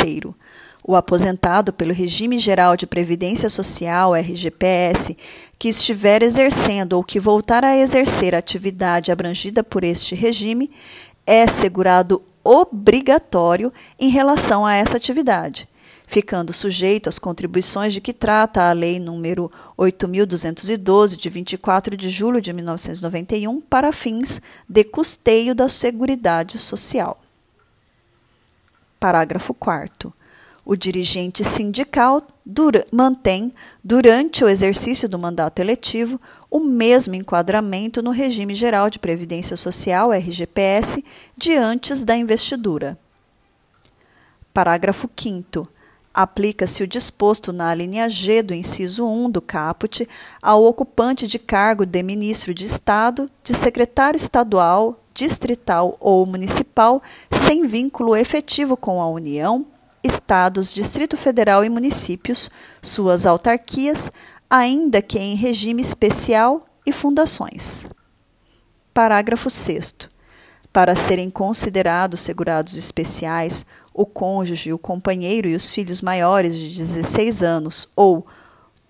O 0.84 0.96
aposentado 0.96 1.72
pelo 1.72 1.94
Regime 1.94 2.40
Geral 2.40 2.76
de 2.76 2.88
Previdência 2.88 3.48
Social, 3.48 4.16
RGPS, 4.16 5.16
que 5.60 5.70
estiver 5.70 6.24
exercendo 6.24 6.94
ou 6.94 7.04
que 7.04 7.20
voltar 7.20 7.64
a 7.64 7.78
exercer 7.78 8.34
atividade 8.34 9.12
abrangida 9.12 9.64
por 9.64 9.84
este 9.84 10.16
regime, 10.16 10.68
é 11.28 11.46
segurado 11.46 12.24
obrigatório 12.48 13.74
em 14.00 14.10
relação 14.10 14.66
a 14.66 14.74
essa 14.74 14.96
atividade, 14.96 15.68
ficando 16.08 16.54
sujeito 16.54 17.10
às 17.10 17.20
contribuições 17.20 17.94
de 17.94 18.00
que 18.00 18.14
trata 18.14 18.70
a 18.70 18.72
Lei 18.72 19.00
nº 19.00 19.52
8.212, 19.78 21.18
de 21.18 21.30
24 21.30 21.98
de 21.98 22.10
julho 22.10 22.40
de 22.40 22.54
1991, 22.54 23.60
para 23.60 23.92
fins 23.92 24.42
de 24.68 24.84
custeio 24.86 25.54
da 25.54 25.68
Seguridade 25.68 26.58
Social. 26.58 27.20
Parágrafo 28.98 29.54
4. 29.54 30.14
O 30.70 30.76
dirigente 30.76 31.46
sindical 31.46 32.22
dura, 32.46 32.86
mantém, 32.92 33.54
durante 33.82 34.44
o 34.44 34.50
exercício 34.50 35.08
do 35.08 35.18
mandato 35.18 35.60
eletivo, 35.60 36.20
o 36.52 36.60
mesmo 36.60 37.16
enquadramento 37.16 38.02
no 38.02 38.12
regime 38.12 38.54
geral 38.54 38.90
de 38.90 39.00
previdência 39.00 39.56
social, 39.56 40.12
RGPS, 40.12 41.06
de 41.38 41.56
antes 41.56 42.04
da 42.04 42.18
investidura. 42.18 43.00
Parágrafo 44.54 45.10
5. 45.16 45.66
Aplica-se 46.14 46.84
o 46.84 46.88
disposto 46.88 47.54
na 47.54 47.74
linha 47.74 48.10
G 48.10 48.42
do 48.42 48.54
inciso 48.54 49.08
1 49.08 49.30
do 49.30 49.42
caput 49.42 50.06
ao 50.42 50.66
ocupante 50.66 51.28
de 51.28 51.40
cargo 51.40 51.86
de 51.86 52.04
ministro 52.04 52.54
de 52.54 52.66
Estado, 52.66 53.32
de 53.42 53.54
secretário 53.54 54.18
estadual, 54.18 55.02
distrital 55.14 55.96
ou 55.98 56.26
municipal, 56.26 57.02
sem 57.32 57.66
vínculo 57.66 58.18
efetivo 58.18 58.76
com 58.76 59.02
a 59.02 59.10
União 59.10 59.66
estados, 60.08 60.74
Distrito 60.74 61.16
Federal 61.16 61.64
e 61.64 61.70
municípios, 61.70 62.50
suas 62.82 63.26
autarquias, 63.26 64.12
ainda 64.50 65.02
que 65.02 65.20
em 65.20 65.36
regime 65.36 65.82
especial 65.82 66.66
e 66.86 66.92
fundações. 66.92 67.86
Parágrafo 68.94 69.50
6. 69.50 70.10
Para 70.74 70.96
serem 70.96 71.30
considerados 71.30 72.22
segurados 72.22 72.76
especiais, 72.76 73.66
o 73.94 74.06
cônjuge, 74.06 74.74
o 74.74 74.78
companheiro 74.78 75.48
e 75.48 75.56
os 75.56 75.72
filhos 75.72 76.02
maiores 76.02 76.56
de 76.56 76.78
16 76.78 77.44
anos 77.44 77.88
ou 77.96 78.26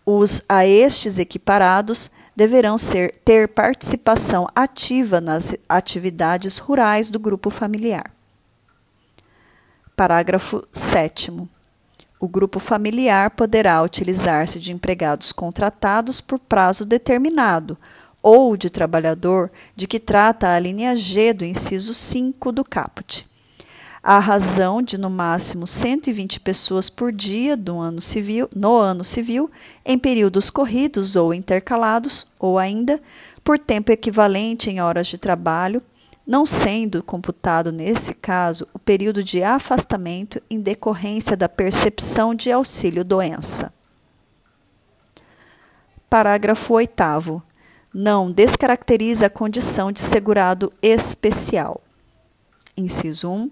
os 0.05 0.41
a 0.47 0.65
estes 0.65 1.19
equiparados 1.19 2.09
deverão 2.35 2.77
ser, 2.77 3.15
ter 3.25 3.47
participação 3.47 4.47
ativa 4.55 5.19
nas 5.19 5.55
atividades 5.67 6.57
rurais 6.57 7.09
do 7.09 7.19
grupo 7.19 7.49
familiar. 7.49 8.16
Parágrafo 9.97 10.63
7. 10.71 11.33
O 12.19 12.27
grupo 12.27 12.59
familiar 12.59 13.31
poderá 13.31 13.81
utilizar-se 13.81 14.59
de 14.59 14.71
empregados 14.71 15.31
contratados 15.33 16.21
por 16.21 16.37
prazo 16.37 16.85
determinado 16.85 17.75
ou 18.21 18.55
de 18.55 18.69
trabalhador 18.69 19.49
de 19.75 19.87
que 19.87 19.99
trata 19.99 20.49
a 20.49 20.59
linha 20.59 20.95
G 20.95 21.33
do 21.33 21.43
inciso 21.43 21.95
5 21.95 22.51
do 22.51 22.63
caput. 22.63 23.25
A 24.03 24.19
razão 24.19 24.83
de 24.83 24.99
no 24.99 25.09
máximo 25.09 25.65
120 25.65 26.41
pessoas 26.41 26.91
por 26.91 27.11
dia 27.11 27.57
do 27.57 27.79
ano 27.79 27.99
civil, 27.99 28.47
no 28.55 28.77
ano 28.77 29.03
civil, 29.03 29.49
em 29.83 29.97
períodos 29.97 30.51
corridos 30.51 31.15
ou 31.15 31.33
intercalados, 31.33 32.27
ou 32.39 32.59
ainda 32.59 33.01
por 33.43 33.57
tempo 33.57 33.91
equivalente 33.91 34.69
em 34.69 34.79
horas 34.79 35.07
de 35.07 35.17
trabalho 35.17 35.81
não 36.27 36.45
sendo 36.45 37.01
computado 37.01 37.71
nesse 37.71 38.13
caso 38.13 38.67
o 38.73 38.79
período 38.79 39.23
de 39.23 39.41
afastamento 39.41 40.41
em 40.49 40.59
decorrência 40.59 41.37
da 41.37 41.47
percepção 41.47 42.35
de 42.35 42.51
auxílio-doença. 42.51 43.73
Parágrafo 46.09 46.73
8. 46.73 47.41
Não 47.93 48.29
descaracteriza 48.29 49.27
a 49.27 49.29
condição 49.29 49.89
de 49.89 50.01
segurado 50.01 50.71
especial. 50.81 51.81
Inciso 52.75 53.31
1. 53.31 53.51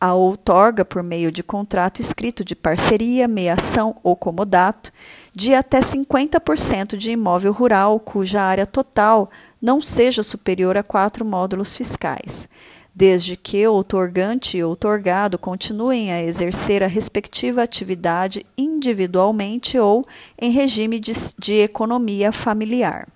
A 0.00 0.12
outorga, 0.12 0.84
por 0.84 1.02
meio 1.02 1.32
de 1.32 1.42
contrato 1.42 2.00
escrito 2.00 2.44
de 2.44 2.54
parceria, 2.54 3.26
meação 3.26 3.96
ou 4.02 4.14
comodato, 4.14 4.92
de 5.34 5.54
até 5.54 5.80
50% 5.80 6.96
de 6.96 7.12
imóvel 7.12 7.52
rural 7.52 7.98
cuja 7.98 8.42
área 8.42 8.66
total 8.66 9.30
não 9.64 9.80
seja 9.80 10.22
superior 10.22 10.76
a 10.76 10.82
quatro 10.82 11.24
módulos 11.24 11.74
fiscais, 11.74 12.46
desde 12.94 13.34
que 13.34 13.66
o 13.66 13.72
outorgante 13.72 14.58
e 14.58 14.62
outorgado 14.62 15.38
continuem 15.38 16.12
a 16.12 16.22
exercer 16.22 16.82
a 16.82 16.86
respectiva 16.86 17.62
atividade 17.62 18.44
individualmente 18.58 19.78
ou 19.78 20.06
em 20.38 20.50
regime 20.50 21.00
de, 21.00 21.12
de 21.38 21.54
economia 21.54 22.30
familiar. 22.30 23.08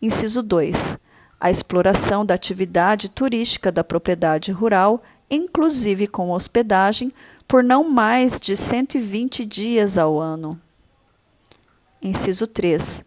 Inciso 0.00 0.42
2. 0.42 0.96
A 1.38 1.50
exploração 1.50 2.24
da 2.24 2.32
atividade 2.32 3.10
turística 3.10 3.70
da 3.70 3.84
propriedade 3.84 4.50
rural, 4.50 5.04
inclusive 5.30 6.06
com 6.06 6.30
hospedagem, 6.30 7.12
por 7.46 7.62
não 7.62 7.86
mais 7.86 8.40
de 8.40 8.56
120 8.56 9.44
dias 9.44 9.98
ao 9.98 10.18
ano. 10.18 10.58
Inciso 12.02 12.46
3 12.46 13.04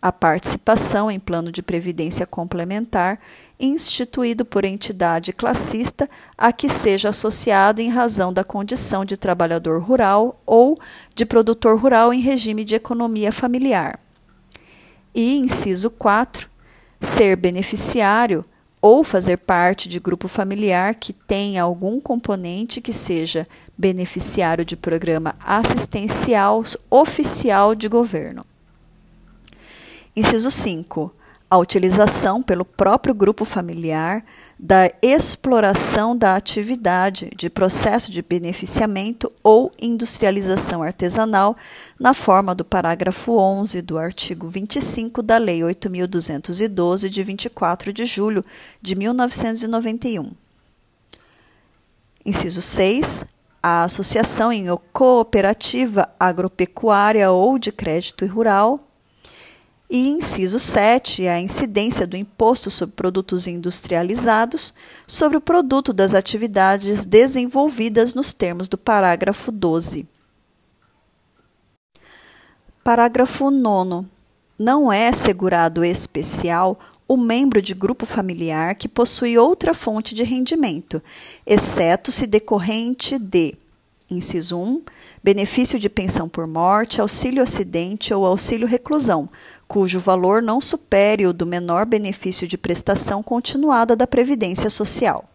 a 0.00 0.10
participação 0.10 1.10
em 1.10 1.18
plano 1.18 1.52
de 1.52 1.62
previdência 1.62 2.26
complementar 2.26 3.18
instituído 3.60 4.44
por 4.44 4.64
entidade 4.64 5.32
classista 5.32 6.08
a 6.36 6.50
que 6.50 6.68
seja 6.68 7.10
associado 7.10 7.80
em 7.80 7.90
razão 7.90 8.32
da 8.32 8.42
condição 8.42 9.04
de 9.04 9.16
trabalhador 9.16 9.82
rural 9.82 10.40
ou 10.46 10.78
de 11.14 11.26
produtor 11.26 11.78
rural 11.78 12.12
em 12.12 12.20
regime 12.20 12.64
de 12.64 12.74
economia 12.74 13.30
familiar. 13.30 14.00
E, 15.14 15.36
inciso 15.36 15.90
4, 15.90 16.48
ser 17.00 17.36
beneficiário 17.36 18.44
ou 18.80 19.04
fazer 19.04 19.36
parte 19.36 19.90
de 19.90 20.00
grupo 20.00 20.26
familiar 20.26 20.94
que 20.94 21.12
tenha 21.12 21.62
algum 21.62 22.00
componente 22.00 22.80
que 22.80 22.94
seja 22.94 23.46
beneficiário 23.76 24.64
de 24.64 24.74
programa 24.74 25.34
assistencial 25.44 26.64
oficial 26.88 27.74
de 27.74 27.88
governo. 27.88 28.42
Inciso 30.14 30.50
5. 30.50 31.12
A 31.48 31.58
utilização 31.58 32.40
pelo 32.40 32.64
próprio 32.64 33.12
grupo 33.12 33.44
familiar 33.44 34.24
da 34.56 34.88
exploração 35.02 36.16
da 36.16 36.36
atividade 36.36 37.30
de 37.36 37.50
processo 37.50 38.12
de 38.12 38.22
beneficiamento 38.22 39.32
ou 39.42 39.72
industrialização 39.80 40.80
artesanal 40.80 41.56
na 41.98 42.14
forma 42.14 42.54
do 42.54 42.64
parágrafo 42.64 43.32
11 43.36 43.82
do 43.82 43.98
artigo 43.98 44.48
25 44.48 45.22
da 45.22 45.38
Lei 45.38 45.60
8.212, 45.60 47.08
de 47.08 47.22
24 47.24 47.92
de 47.92 48.06
julho 48.06 48.44
de 48.80 48.94
1991. 48.94 50.30
Inciso 52.24 52.62
6 52.62 53.24
a 53.62 53.84
associação 53.84 54.50
em 54.52 54.66
cooperativa 54.92 56.08
agropecuária 56.18 57.30
ou 57.30 57.58
de 57.58 57.70
crédito 57.70 58.24
rural. 58.26 58.80
E 59.92 60.06
inciso 60.06 60.60
7, 60.60 61.26
a 61.26 61.40
incidência 61.40 62.06
do 62.06 62.16
imposto 62.16 62.70
sobre 62.70 62.94
produtos 62.94 63.48
industrializados 63.48 64.72
sobre 65.04 65.36
o 65.36 65.40
produto 65.40 65.92
das 65.92 66.14
atividades 66.14 67.04
desenvolvidas 67.04 68.14
nos 68.14 68.32
termos 68.32 68.68
do 68.68 68.78
parágrafo 68.78 69.50
12. 69.50 70.06
Parágrafo 72.84 73.50
9. 73.50 74.06
Não 74.56 74.92
é 74.92 75.10
segurado 75.10 75.84
especial 75.84 76.78
o 77.08 77.16
membro 77.16 77.60
de 77.60 77.74
grupo 77.74 78.06
familiar 78.06 78.76
que 78.76 78.86
possui 78.86 79.36
outra 79.36 79.74
fonte 79.74 80.14
de 80.14 80.22
rendimento, 80.22 81.02
exceto 81.44 82.12
se 82.12 82.28
decorrente 82.28 83.18
de: 83.18 83.56
inciso 84.08 84.56
1, 84.56 84.82
benefício 85.22 85.80
de 85.80 85.90
pensão 85.90 86.28
por 86.28 86.46
morte, 86.46 87.00
auxílio 87.00 87.42
acidente 87.42 88.14
ou 88.14 88.24
auxílio 88.24 88.68
reclusão, 88.68 89.28
cujo 89.70 90.00
valor 90.00 90.42
não 90.42 90.60
supere 90.60 91.28
o 91.28 91.32
do 91.32 91.46
menor 91.46 91.86
benefício 91.86 92.44
de 92.48 92.58
prestação 92.58 93.22
continuada 93.22 93.94
da 93.94 94.04
Previdência 94.04 94.68
Social. 94.68 95.30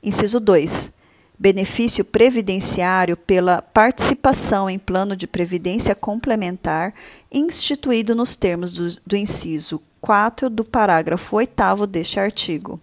Inciso 0.00 0.38
2 0.38 0.94
benefício 1.36 2.04
previdenciário 2.04 3.16
pela 3.16 3.62
participação 3.62 4.68
em 4.68 4.78
plano 4.78 5.16
de 5.16 5.26
previdência 5.26 5.94
complementar 5.94 6.94
instituído 7.32 8.14
nos 8.14 8.36
termos 8.36 8.74
do, 8.74 8.86
do 9.06 9.16
inciso 9.16 9.80
4 10.02 10.48
do 10.48 10.62
parágrafo 10.62 11.36
8 11.36 11.86
deste 11.88 12.20
artigo. 12.20 12.78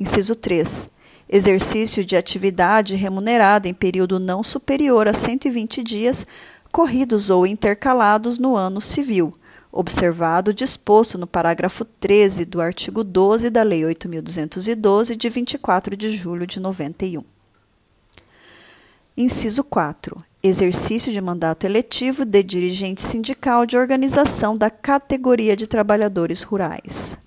Inciso 0.00 0.34
3. 0.34 0.90
Exercício 1.28 2.04
de 2.04 2.16
atividade 2.16 2.94
remunerada 2.94 3.68
em 3.68 3.74
período 3.74 4.18
não 4.18 4.42
superior 4.42 5.06
a 5.06 5.12
120 5.12 5.82
dias, 5.82 6.26
corridos 6.76 7.30
ou 7.30 7.46
intercalados 7.46 8.38
no 8.38 8.54
ano 8.54 8.82
civil, 8.82 9.32
observado 9.72 10.50
o 10.50 10.54
disposto 10.54 11.16
no 11.16 11.26
parágrafo 11.26 11.86
13 11.86 12.44
do 12.44 12.60
artigo 12.60 13.02
12 13.02 13.48
da 13.48 13.62
Lei 13.62 13.80
8.212, 13.80 15.16
de 15.16 15.30
24 15.30 15.96
de 15.96 16.14
julho 16.14 16.46
de 16.46 16.60
91. 16.60 17.24
Inciso 19.16 19.64
4. 19.64 20.22
Exercício 20.42 21.10
de 21.10 21.18
mandato 21.18 21.64
eletivo 21.64 22.26
de 22.26 22.42
dirigente 22.42 23.00
sindical 23.00 23.64
de 23.64 23.78
organização 23.78 24.54
da 24.54 24.68
categoria 24.68 25.56
de 25.56 25.66
trabalhadores 25.66 26.42
rurais. 26.42 27.18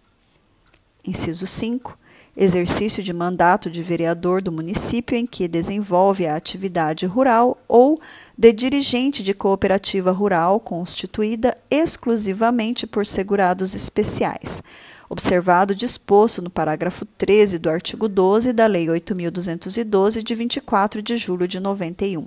Inciso 1.03 1.47
5. 1.47 1.97
Exercício 2.41 3.03
de 3.03 3.11
mandato 3.11 3.69
de 3.69 3.83
vereador 3.83 4.41
do 4.41 4.49
município 4.49 5.13
em 5.13 5.27
que 5.27 5.45
desenvolve 5.45 6.25
a 6.25 6.37
atividade 6.37 7.05
rural 7.05 7.61
ou 7.67 7.99
de 8.37 8.53
dirigente 8.53 9.21
de 9.21 9.33
cooperativa 9.33 10.09
rural 10.13 10.57
constituída 10.57 11.53
exclusivamente 11.69 12.87
por 12.87 13.05
segurados 13.05 13.75
especiais, 13.75 14.63
observado 15.09 15.73
o 15.73 15.75
disposto 15.75 16.41
no 16.41 16.49
parágrafo 16.49 17.03
13 17.03 17.59
do 17.59 17.69
artigo 17.69 18.07
12 18.07 18.53
da 18.53 18.67
Lei 18.67 18.85
8.212, 18.85 20.23
de 20.23 20.33
24 20.33 21.01
de 21.01 21.17
julho 21.17 21.45
de 21.45 21.59
91. 21.59 22.25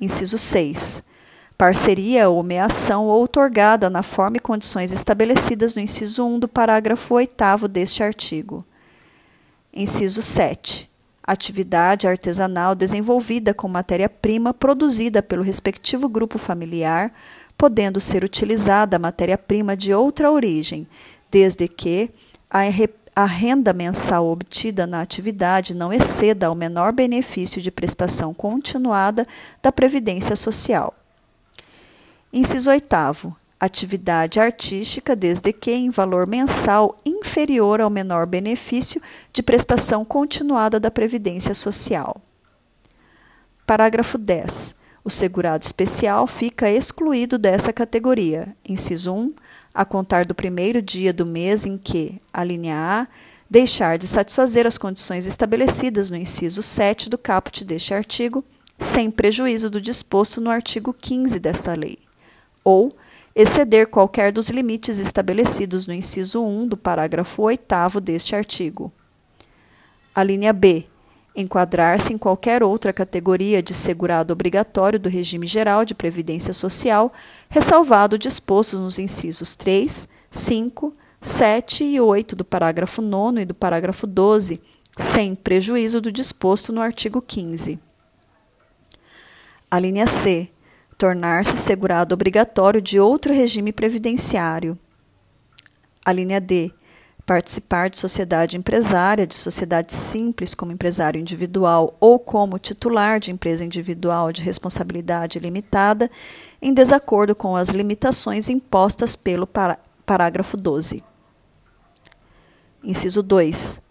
Inciso 0.00 0.36
6. 0.36 1.04
Parceria 1.62 2.28
ou 2.28 2.42
meação 2.42 3.06
outorgada 3.06 3.88
na 3.88 4.02
forma 4.02 4.36
e 4.36 4.40
condições 4.40 4.90
estabelecidas 4.90 5.76
no 5.76 5.82
inciso 5.82 6.26
1 6.26 6.40
do 6.40 6.48
parágrafo 6.48 7.14
8 7.14 7.68
deste 7.70 8.02
artigo. 8.02 8.66
Inciso 9.72 10.20
7 10.20 10.90
atividade 11.22 12.08
artesanal 12.08 12.74
desenvolvida 12.74 13.54
com 13.54 13.68
matéria-prima 13.68 14.52
produzida 14.52 15.22
pelo 15.22 15.44
respectivo 15.44 16.08
grupo 16.08 16.36
familiar, 16.36 17.14
podendo 17.56 18.00
ser 18.00 18.24
utilizada 18.24 18.96
a 18.96 18.98
matéria-prima 18.98 19.76
de 19.76 19.94
outra 19.94 20.32
origem, 20.32 20.84
desde 21.30 21.68
que 21.68 22.10
a 23.14 23.24
renda 23.24 23.72
mensal 23.72 24.26
obtida 24.26 24.84
na 24.84 25.00
atividade 25.00 25.76
não 25.76 25.92
exceda 25.92 26.48
ao 26.48 26.56
menor 26.56 26.92
benefício 26.92 27.62
de 27.62 27.70
prestação 27.70 28.34
continuada 28.34 29.24
da 29.62 29.70
Previdência 29.70 30.34
Social. 30.34 30.92
Inciso 32.34 32.70
8 32.70 33.36
atividade 33.60 34.40
artística, 34.40 35.14
desde 35.14 35.52
que 35.52 35.70
em 35.70 35.90
valor 35.90 36.26
mensal 36.26 36.98
inferior 37.04 37.78
ao 37.78 37.90
menor 37.90 38.26
benefício 38.26 39.02
de 39.34 39.42
prestação 39.42 40.02
continuada 40.02 40.80
da 40.80 40.90
Previdência 40.90 41.52
Social. 41.52 42.22
Parágrafo 43.66 44.16
10. 44.16 44.74
O 45.04 45.10
segurado 45.10 45.62
especial 45.62 46.26
fica 46.26 46.70
excluído 46.70 47.36
dessa 47.36 47.70
categoria. 47.70 48.56
Inciso 48.66 49.12
1. 49.12 49.30
A 49.74 49.84
contar 49.84 50.24
do 50.24 50.34
primeiro 50.34 50.80
dia 50.80 51.12
do 51.12 51.26
mês 51.26 51.66
em 51.66 51.76
que, 51.76 52.18
a 52.32 52.42
linha 52.42 52.76
A, 52.76 53.06
deixar 53.48 53.98
de 53.98 54.06
satisfazer 54.06 54.66
as 54.66 54.78
condições 54.78 55.26
estabelecidas 55.26 56.10
no 56.10 56.16
inciso 56.16 56.62
7 56.62 57.10
do 57.10 57.18
caput 57.18 57.62
deste 57.62 57.92
artigo, 57.92 58.42
sem 58.78 59.10
prejuízo 59.10 59.68
do 59.68 59.82
disposto 59.82 60.40
no 60.40 60.50
artigo 60.50 60.94
15 60.94 61.38
desta 61.38 61.74
lei. 61.74 61.98
Ou, 62.64 62.92
exceder 63.34 63.88
qualquer 63.88 64.32
dos 64.32 64.48
limites 64.50 64.98
estabelecidos 64.98 65.86
no 65.86 65.94
inciso 65.94 66.44
1 66.44 66.68
do 66.68 66.76
parágrafo 66.76 67.42
8 67.42 68.00
deste 68.00 68.36
artigo. 68.36 68.92
A 70.14 70.22
linha 70.22 70.52
B. 70.52 70.84
Enquadrar-se 71.34 72.12
em 72.12 72.18
qualquer 72.18 72.62
outra 72.62 72.92
categoria 72.92 73.62
de 73.62 73.72
segurado 73.72 74.34
obrigatório 74.34 74.98
do 74.98 75.08
regime 75.08 75.46
geral 75.46 75.82
de 75.82 75.94
previdência 75.94 76.52
social, 76.52 77.10
ressalvado 77.48 78.16
o 78.16 78.18
disposto 78.18 78.78
nos 78.78 78.98
incisos 78.98 79.56
3, 79.56 80.08
5, 80.30 80.92
7 81.22 81.84
e 81.84 81.98
8 81.98 82.36
do 82.36 82.44
parágrafo 82.44 83.00
9 83.00 83.40
e 83.40 83.44
do 83.46 83.54
parágrafo 83.54 84.06
12, 84.06 84.60
sem 84.94 85.34
prejuízo 85.34 86.02
do 86.02 86.12
disposto 86.12 86.70
no 86.70 86.82
artigo 86.82 87.22
15. 87.22 87.78
A 89.70 89.78
linha 89.78 90.06
C 90.06 90.51
tornar-se 91.02 91.56
segurado 91.56 92.14
obrigatório 92.14 92.80
de 92.80 93.00
outro 93.00 93.32
regime 93.32 93.72
previdenciário. 93.72 94.78
A 96.04 96.12
linha 96.12 96.40
D. 96.40 96.70
Participar 97.26 97.90
de 97.90 97.98
sociedade 97.98 98.56
empresária, 98.56 99.26
de 99.26 99.34
sociedade 99.34 99.92
simples 99.92 100.54
como 100.54 100.70
empresário 100.70 101.20
individual 101.20 101.96
ou 101.98 102.20
como 102.20 102.56
titular 102.56 103.18
de 103.18 103.32
empresa 103.32 103.64
individual 103.64 104.30
de 104.30 104.42
responsabilidade 104.42 105.40
limitada, 105.40 106.08
em 106.60 106.72
desacordo 106.72 107.34
com 107.34 107.56
as 107.56 107.70
limitações 107.70 108.48
impostas 108.48 109.16
pelo 109.16 109.48
parágrafo 110.06 110.56
12. 110.56 111.02
Inciso 112.84 113.24
2 113.24 113.82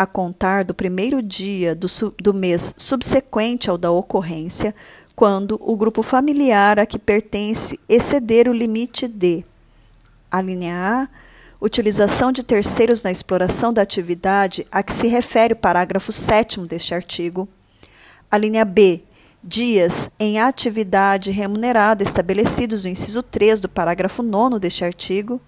a 0.00 0.06
contar 0.06 0.64
do 0.64 0.72
primeiro 0.72 1.20
dia 1.20 1.74
do, 1.74 1.86
do, 2.18 2.32
mês 2.32 2.72
subsequente 2.78 3.68
ao 3.68 3.76
da 3.76 3.90
ocorrência, 3.90 4.74
quando 5.20 5.60
o 5.60 5.76
grupo 5.76 6.02
familiar 6.02 6.78
a 6.78 6.86
que 6.86 6.98
pertence 6.98 7.78
exceder 7.86 8.48
o 8.48 8.54
limite 8.54 9.06
de 9.06 9.44
a 10.30 10.40
linha 10.40 10.74
A, 10.74 11.08
utilização 11.60 12.32
de 12.32 12.42
terceiros 12.42 13.02
na 13.02 13.10
exploração 13.10 13.70
da 13.70 13.82
atividade 13.82 14.66
a 14.72 14.82
que 14.82 14.94
se 14.94 15.08
refere 15.08 15.52
o 15.52 15.58
parágrafo 15.58 16.10
7 16.10 16.60
deste 16.60 16.94
artigo. 16.94 17.46
A 18.30 18.38
linha 18.38 18.64
B, 18.64 19.02
dias 19.44 20.10
em 20.18 20.40
atividade 20.40 21.30
remunerada 21.30 22.02
estabelecidos 22.02 22.84
no 22.84 22.88
inciso 22.88 23.22
3 23.22 23.60
do 23.60 23.68
parágrafo 23.68 24.22
9 24.22 24.58
deste 24.58 24.86
artigo. 24.86 25.38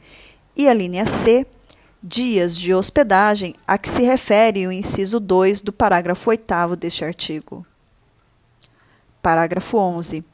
E 0.55 0.69
a 0.69 0.75
linha 0.75 1.07
C, 1.07 1.47
dias 2.03 2.59
de 2.59 2.75
hospedagem 2.75 3.55
a 3.67 3.79
que 3.79 3.89
se 3.89 4.03
refere 4.03 4.67
o 4.67 4.73
inciso 4.73 5.19
2 5.19 5.63
do 5.63 5.73
parágrafo 5.73 6.29
8 6.29 6.77
deste 6.77 7.07
artigo. 7.07 7.67
Parágrafo 9.23 9.79
11. 9.79 10.25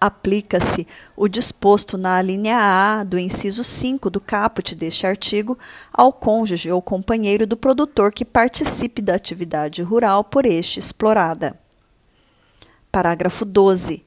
Aplica-se 0.00 0.86
o 1.16 1.28
disposto 1.28 1.96
na 1.96 2.20
linha 2.20 2.58
A 2.58 3.04
do 3.04 3.18
inciso 3.18 3.62
5 3.62 4.10
do 4.10 4.20
caput 4.20 4.74
deste 4.74 5.06
artigo 5.06 5.56
ao 5.92 6.12
cônjuge 6.12 6.70
ou 6.70 6.82
companheiro 6.82 7.46
do 7.46 7.56
produtor 7.56 8.12
que 8.12 8.24
participe 8.24 9.00
da 9.00 9.14
atividade 9.14 9.82
rural 9.82 10.24
por 10.24 10.44
este 10.44 10.80
explorada. 10.80 11.58
Parágrafo 12.90 13.44
12. 13.44 14.05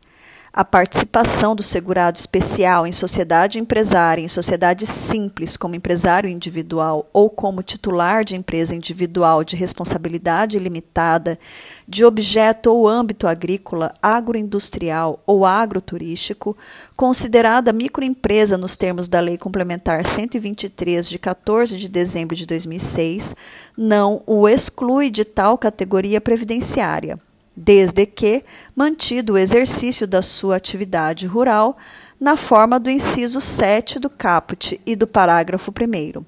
A 0.60 0.66
participação 0.66 1.56
do 1.56 1.64
segurado 1.64 2.18
especial 2.18 2.86
em 2.86 2.92
sociedade 2.92 3.58
empresária, 3.58 4.22
em 4.22 4.28
sociedade 4.28 4.86
simples, 4.86 5.56
como 5.56 5.74
empresário 5.74 6.30
individual 6.30 7.10
ou 7.14 7.30
como 7.30 7.64
titular 7.64 8.26
de 8.26 8.36
empresa 8.36 8.76
individual 8.76 9.42
de 9.42 9.56
responsabilidade 9.56 10.60
limitada, 10.60 11.40
de 11.88 12.04
objeto 12.04 12.74
ou 12.74 12.90
âmbito 12.90 13.26
agrícola, 13.26 13.96
agroindustrial 14.02 15.24
ou 15.26 15.46
agroturístico, 15.46 16.58
considerada 16.98 17.72
microempresa 17.72 18.58
nos 18.58 18.76
termos 18.76 19.08
da 19.08 19.22
Lei 19.22 19.38
Complementar 19.38 20.04
123 20.04 21.08
de 21.08 21.18
14 21.18 21.78
de 21.78 21.88
dezembro 21.88 22.36
de 22.36 22.46
2006, 22.46 23.34
não 23.78 24.22
o 24.28 24.46
exclui 24.46 25.10
de 25.10 25.24
tal 25.24 25.58
categoria 25.58 26.20
previdenciária 26.20 27.18
desde 27.60 28.06
que 28.06 28.42
mantido 28.74 29.34
o 29.34 29.38
exercício 29.38 30.08
da 30.08 30.22
sua 30.22 30.56
atividade 30.56 31.28
rural 31.28 31.78
na 32.18 32.38
forma 32.38 32.80
do 32.80 32.90
inciso 32.90 33.42
7 33.42 34.00
do 34.00 34.10
caput 34.10 34.80
e 34.86 34.96
do 34.96 35.06
parágrafo 35.06 35.70
1. 35.70 36.24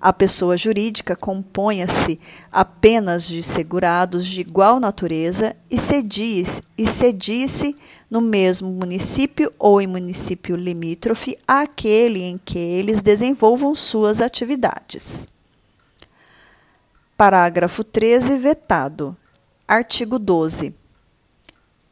A 0.00 0.10
pessoa 0.10 0.56
jurídica 0.56 1.14
componha-se 1.14 2.18
apenas 2.50 3.28
de 3.28 3.42
segurados 3.42 4.26
de 4.26 4.40
igual 4.40 4.80
natureza 4.80 5.54
e 5.70 5.76
cedie-se 5.76 7.76
no 8.10 8.22
mesmo 8.22 8.70
município 8.70 9.52
ou 9.58 9.82
em 9.82 9.86
município 9.86 10.56
limítrofe 10.56 11.38
àquele 11.46 12.22
em 12.22 12.40
que 12.42 12.58
eles 12.58 13.02
desenvolvam 13.02 13.74
suas 13.74 14.22
atividades. 14.22 15.28
Parágrafo 17.18 17.84
13 17.84 18.38
vetado. 18.38 19.14
Artigo 19.70 20.18
12. 20.18 20.74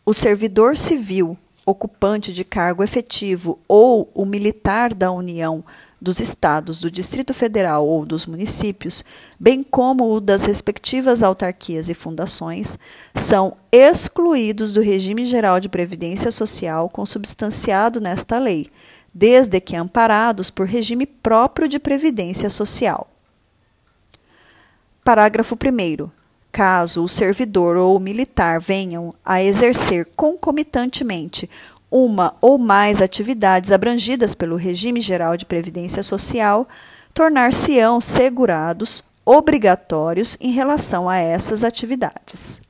O 0.04 0.12
servidor 0.12 0.76
civil, 0.76 1.38
ocupante 1.64 2.32
de 2.32 2.42
cargo 2.42 2.82
efetivo 2.82 3.56
ou 3.68 4.10
o 4.12 4.26
militar 4.26 4.92
da 4.92 5.12
União, 5.12 5.62
dos 6.00 6.18
Estados, 6.18 6.80
do 6.80 6.90
Distrito 6.90 7.32
Federal 7.32 7.86
ou 7.86 8.04
dos 8.04 8.26
municípios, 8.26 9.04
bem 9.38 9.62
como 9.62 10.12
o 10.12 10.20
das 10.20 10.44
respectivas 10.44 11.22
autarquias 11.22 11.88
e 11.88 11.94
fundações, 11.94 12.76
são 13.14 13.56
excluídos 13.70 14.72
do 14.72 14.80
regime 14.80 15.24
geral 15.24 15.60
de 15.60 15.68
previdência 15.68 16.32
social 16.32 16.88
consubstanciado 16.88 18.00
nesta 18.00 18.40
lei, 18.40 18.72
desde 19.14 19.60
que 19.60 19.76
amparados 19.76 20.50
por 20.50 20.66
regime 20.66 21.06
próprio 21.06 21.68
de 21.68 21.78
previdência 21.78 22.50
social. 22.50 23.08
Parágrafo 25.04 25.54
1 25.54 26.17
caso 26.58 27.04
o 27.04 27.08
servidor 27.08 27.76
ou 27.76 27.96
o 27.96 28.00
militar 28.00 28.58
venham 28.58 29.14
a 29.24 29.40
exercer 29.40 30.08
concomitantemente 30.16 31.48
uma 31.88 32.34
ou 32.40 32.58
mais 32.58 33.00
atividades 33.00 33.70
abrangidas 33.70 34.34
pelo 34.34 34.56
regime 34.56 35.00
geral 35.00 35.36
de 35.36 35.46
previdência 35.46 36.02
social, 36.02 36.66
tornar-se-ão 37.14 38.00
segurados 38.00 39.04
obrigatórios 39.24 40.36
em 40.40 40.50
relação 40.50 41.08
a 41.08 41.18
essas 41.18 41.62
atividades. 41.62 42.60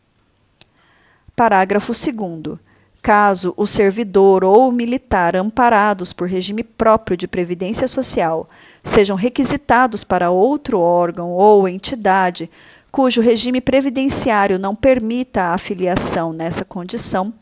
Parágrafo 1.35 1.93
2 1.95 2.59
Caso 3.01 3.55
o 3.57 3.67
servidor 3.67 4.45
ou 4.45 4.69
o 4.69 4.73
militar 4.73 5.35
amparados 5.35 6.13
por 6.13 6.29
regime 6.29 6.63
próprio 6.63 7.17
de 7.17 7.27
previdência 7.27 7.89
social 7.89 8.51
sejam 8.83 9.17
requisitados 9.17 10.05
para 10.05 10.31
outro 10.31 10.79
órgão 10.79 11.31
ou 11.31 11.67
entidade 11.67 12.51
cujo 12.91 13.21
regime 13.21 13.61
previdenciário 13.61 14.59
não 14.59 14.75
permita 14.75 15.43
a 15.43 15.55
afiliação 15.55 16.33
nessa 16.33 16.65
condição, 16.65 17.33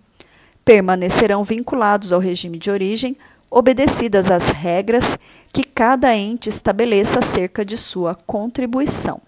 permanecerão 0.64 1.44
vinculados 1.44 2.12
ao 2.12 2.20
regime 2.20 2.58
de 2.58 2.70
origem, 2.70 3.16
obedecidas 3.50 4.30
as 4.30 4.48
regras 4.48 5.18
que 5.52 5.62
cada 5.62 6.14
ente 6.14 6.48
estabeleça 6.48 7.20
acerca 7.20 7.64
de 7.64 7.76
sua 7.76 8.14
contribuição. 8.14 9.20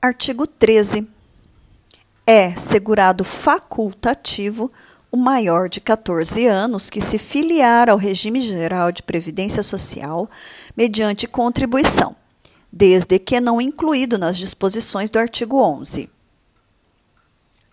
Artigo 0.00 0.46
13. 0.46 1.08
É 2.26 2.50
segurado 2.56 3.24
facultativo 3.24 4.70
o 5.10 5.16
maior 5.16 5.68
de 5.68 5.80
14 5.80 6.46
anos 6.46 6.90
que 6.90 7.00
se 7.00 7.18
filiar 7.18 7.88
ao 7.88 7.98
regime 7.98 8.40
geral 8.40 8.90
de 8.90 9.02
previdência 9.02 9.62
social 9.62 10.28
mediante 10.76 11.28
contribuição 11.28 12.16
desde 12.72 13.18
que 13.18 13.40
não 13.40 13.60
incluído 13.60 14.16
nas 14.16 14.36
disposições 14.36 15.10
do 15.10 15.18
artigo 15.18 15.60
11. 15.60 16.08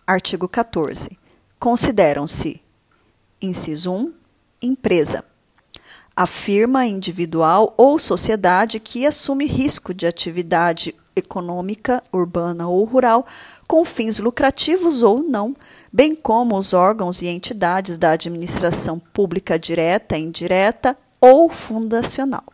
Artigo 0.06 0.46
14. 0.46 1.18
Consideram-se: 1.58 2.60
inciso 3.40 3.92
1, 3.92 4.12
empresa. 4.60 5.24
A 6.14 6.26
firma 6.26 6.84
individual 6.84 7.72
ou 7.78 7.98
sociedade 7.98 8.78
que 8.78 9.06
assume 9.06 9.46
risco 9.46 9.94
de 9.94 10.06
atividade 10.06 10.94
econômica, 11.16 12.02
urbana 12.12 12.68
ou 12.68 12.84
rural 12.84 13.26
com 13.66 13.84
fins 13.84 14.18
lucrativos 14.18 15.02
ou 15.02 15.22
não, 15.22 15.56
bem 15.92 16.14
como 16.14 16.58
os 16.58 16.74
órgãos 16.74 17.22
e 17.22 17.28
entidades 17.28 17.96
da 17.96 18.10
administração 18.10 18.98
pública 18.98 19.58
direta, 19.58 20.18
indireta 20.18 20.96
ou 21.20 21.48
fundacional. 21.48 22.44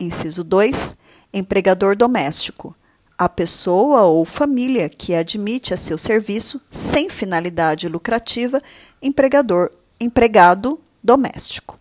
Inciso 0.00 0.44
2. 0.44 0.96
Empregador 1.32 1.96
doméstico. 1.96 2.74
A 3.16 3.28
pessoa 3.28 4.02
ou 4.02 4.24
família 4.24 4.88
que 4.88 5.12
admite 5.12 5.74
a 5.74 5.76
seu 5.76 5.98
serviço, 5.98 6.60
sem 6.70 7.10
finalidade 7.10 7.88
lucrativa, 7.88 8.62
empregador, 9.02 9.72
empregado 9.98 10.80
doméstico. 11.02 11.76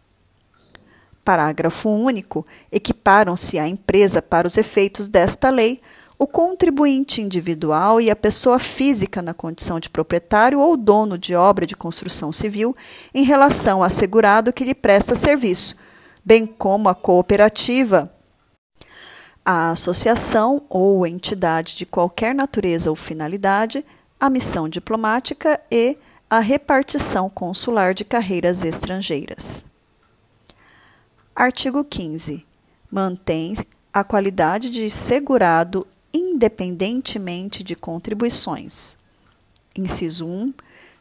Parágrafo 1.24 1.90
único. 1.90 2.44
Equiparam-se 2.72 3.60
à 3.60 3.68
empresa 3.68 4.20
para 4.20 4.48
os 4.48 4.58
efeitos 4.58 5.08
desta 5.08 5.52
lei 5.52 5.80
o 6.18 6.26
contribuinte 6.26 7.22
individual 7.22 8.02
e 8.02 8.10
a 8.10 8.16
pessoa 8.16 8.58
física 8.58 9.22
na 9.22 9.36
condição 9.36 9.80
de 9.80 9.92
proprietário 9.92 10.60
ou 10.60 10.76
dono 10.76 11.16
de 11.16 11.36
obra 11.36 11.68
de 11.68 11.76
construção 11.76 12.34
civil 12.34 12.76
em 13.14 13.24
relação 13.24 13.78
ao 13.78 13.84
assegurado 13.84 14.52
que 14.52 14.64
lhe 14.64 14.74
presta 14.74 15.14
serviço 15.14 15.76
bem 16.28 16.46
como 16.46 16.90
a 16.90 16.94
cooperativa, 16.94 18.14
a 19.46 19.72
associação 19.72 20.62
ou 20.68 21.08
entidade 21.08 21.78
de 21.78 21.86
qualquer 21.86 22.36
natureza 22.36 22.90
ou 22.90 22.98
finalidade, 22.98 23.86
a 24.20 24.30
missão 24.30 24.68
diplomática 24.68 25.58
e 25.72 25.98
a 26.30 26.40
repartição 26.40 27.30
consular 27.30 27.94
de 27.94 28.04
carreiras 28.04 28.62
estrangeiras. 28.62 29.64
Artigo 31.34 31.82
15. 31.86 32.46
Mantém 32.92 33.56
a 33.94 34.04
qualidade 34.04 34.70
de 34.70 34.90
segurado 34.90 35.88
independentemente 36.14 37.64
de 37.64 37.74
contribuições. 37.74 38.98
Inciso 39.74 40.28
1. 40.28 40.54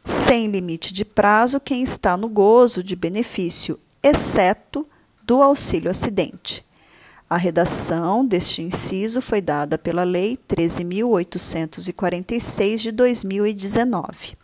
Sem 0.05 0.47
limite 0.47 0.93
de 0.93 1.03
prazo 1.03 1.59
quem 1.59 1.83
está 1.83 2.15
no 2.15 2.29
gozo 2.29 2.81
de 2.81 2.95
benefício, 2.95 3.77
exceto 4.01 4.87
do 5.27 5.43
auxílio 5.43 5.91
acidente. 5.91 6.65
A 7.29 7.35
redação 7.35 8.25
deste 8.25 8.61
inciso 8.61 9.21
foi 9.21 9.41
dada 9.41 9.77
pela 9.77 10.05
Lei 10.05 10.39
13.846 10.47 12.77
de 12.77 12.93
2019. 12.93 14.37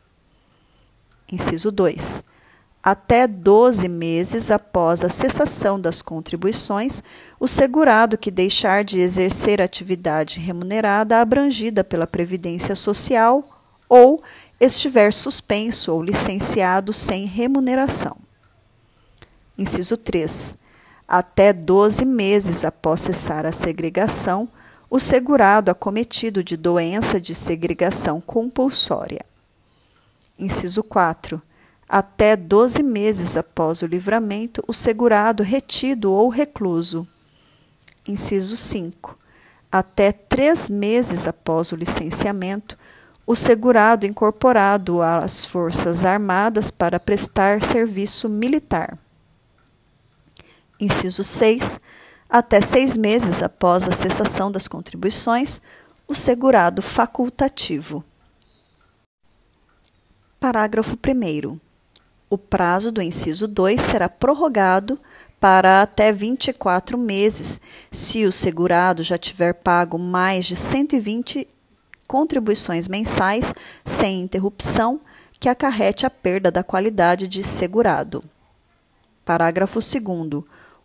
Inciso 1.31 1.71
2. 1.71 2.25
Até 2.83 3.25
12 3.25 3.87
meses 3.87 4.51
após 4.51 5.05
a 5.05 5.09
cessação 5.09 5.79
das 5.79 6.01
contribuições, 6.01 7.01
o 7.39 7.47
segurado 7.47 8.17
que 8.17 8.29
deixar 8.29 8.83
de 8.83 8.99
exercer 8.99 9.61
atividade 9.61 10.41
remunerada 10.41 11.21
abrangida 11.21 11.85
pela 11.85 12.05
Previdência 12.05 12.75
Social 12.75 13.47
ou 13.87 14.21
estiver 14.59 15.13
suspenso 15.13 15.93
ou 15.93 16.03
licenciado 16.03 16.91
sem 16.91 17.25
remuneração. 17.25 18.17
Inciso 19.57 19.95
3 19.95 20.61
até 21.15 21.53
12 21.53 22.05
meses 22.05 22.65
após 22.65 23.01
cessar 23.01 23.45
a 23.45 23.51
segregação, 23.51 24.49
o 24.89 24.97
segurado 24.97 25.69
acometido 25.69 26.43
de 26.43 26.57
doença 26.57 27.21
de 27.21 27.35
segregação 27.35 28.19
compulsória. 28.19 29.23
Inciso 30.39 30.81
4. 30.81 31.39
Até 31.87 32.35
12 32.35 32.81
meses 32.81 33.37
após 33.37 33.83
o 33.83 33.85
livramento, 33.85 34.63
o 34.67 34.73
segurado 34.73 35.43
retido 35.43 36.11
ou 36.11 36.29
recluso. 36.29 37.07
Inciso 38.07 38.57
5. 38.57 39.15
Até 39.71 40.11
três 40.11 40.67
meses 40.67 41.27
após 41.27 41.71
o 41.71 41.75
licenciamento, 41.75 42.75
o 43.27 43.35
segurado 43.35 44.07
incorporado 44.07 44.99
às 44.99 45.45
Forças 45.45 46.05
Armadas 46.05 46.71
para 46.71 46.99
prestar 46.99 47.61
serviço 47.61 48.27
militar. 48.27 48.97
Inciso 50.83 51.23
6. 51.23 51.79
Até 52.29 52.59
seis 52.59 52.97
meses 52.97 53.41
após 53.41 53.87
a 53.87 53.91
cessação 53.91 54.51
das 54.51 54.67
contribuições, 54.67 55.61
o 56.05 56.13
segurado 56.13 56.81
facultativo. 56.81 58.03
Parágrafo 60.41 60.97
1. 60.97 61.59
O 62.29 62.37
prazo 62.37 62.91
do 62.91 63.01
inciso 63.01 63.47
2 63.47 63.79
será 63.79 64.09
prorrogado 64.09 64.99
para 65.39 65.81
até 65.81 66.11
24 66.11 66.97
meses, 66.97 67.61
se 67.89 68.25
o 68.25 68.31
segurado 68.31 69.03
já 69.03 69.17
tiver 69.17 69.53
pago 69.53 69.97
mais 69.97 70.45
de 70.45 70.57
120 70.57 71.47
contribuições 72.07 72.89
mensais 72.89 73.53
sem 73.85 74.21
interrupção 74.21 74.99
que 75.39 75.47
acarrete 75.47 76.05
a 76.05 76.09
perda 76.09 76.51
da 76.51 76.61
qualidade 76.63 77.25
de 77.25 77.41
segurado. 77.41 78.21
Parágrafo 79.23 79.79
2 79.79 80.43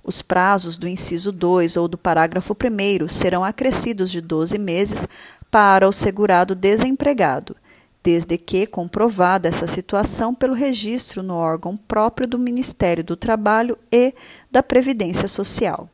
os 0.08 0.22
prazos 0.22 0.78
do 0.78 0.88
inciso 0.88 1.30
2 1.30 1.76
ou 1.76 1.86
do 1.86 1.98
parágrafo 1.98 2.54
1 2.54 3.08
serão 3.08 3.44
acrescidos 3.44 4.10
de 4.10 4.22
12 4.22 4.56
meses 4.56 5.06
para 5.50 5.86
o 5.86 5.92
segurado 5.92 6.54
desempregado, 6.54 7.54
desde 8.02 8.38
que 8.38 8.66
comprovada 8.66 9.48
essa 9.48 9.66
situação 9.66 10.34
pelo 10.34 10.54
registro 10.54 11.22
no 11.22 11.34
órgão 11.34 11.76
próprio 11.76 12.26
do 12.26 12.38
Ministério 12.38 13.04
do 13.04 13.16
Trabalho 13.16 13.76
e 13.92 14.14
da 14.50 14.62
Previdência 14.62 15.28
Social. 15.28 15.90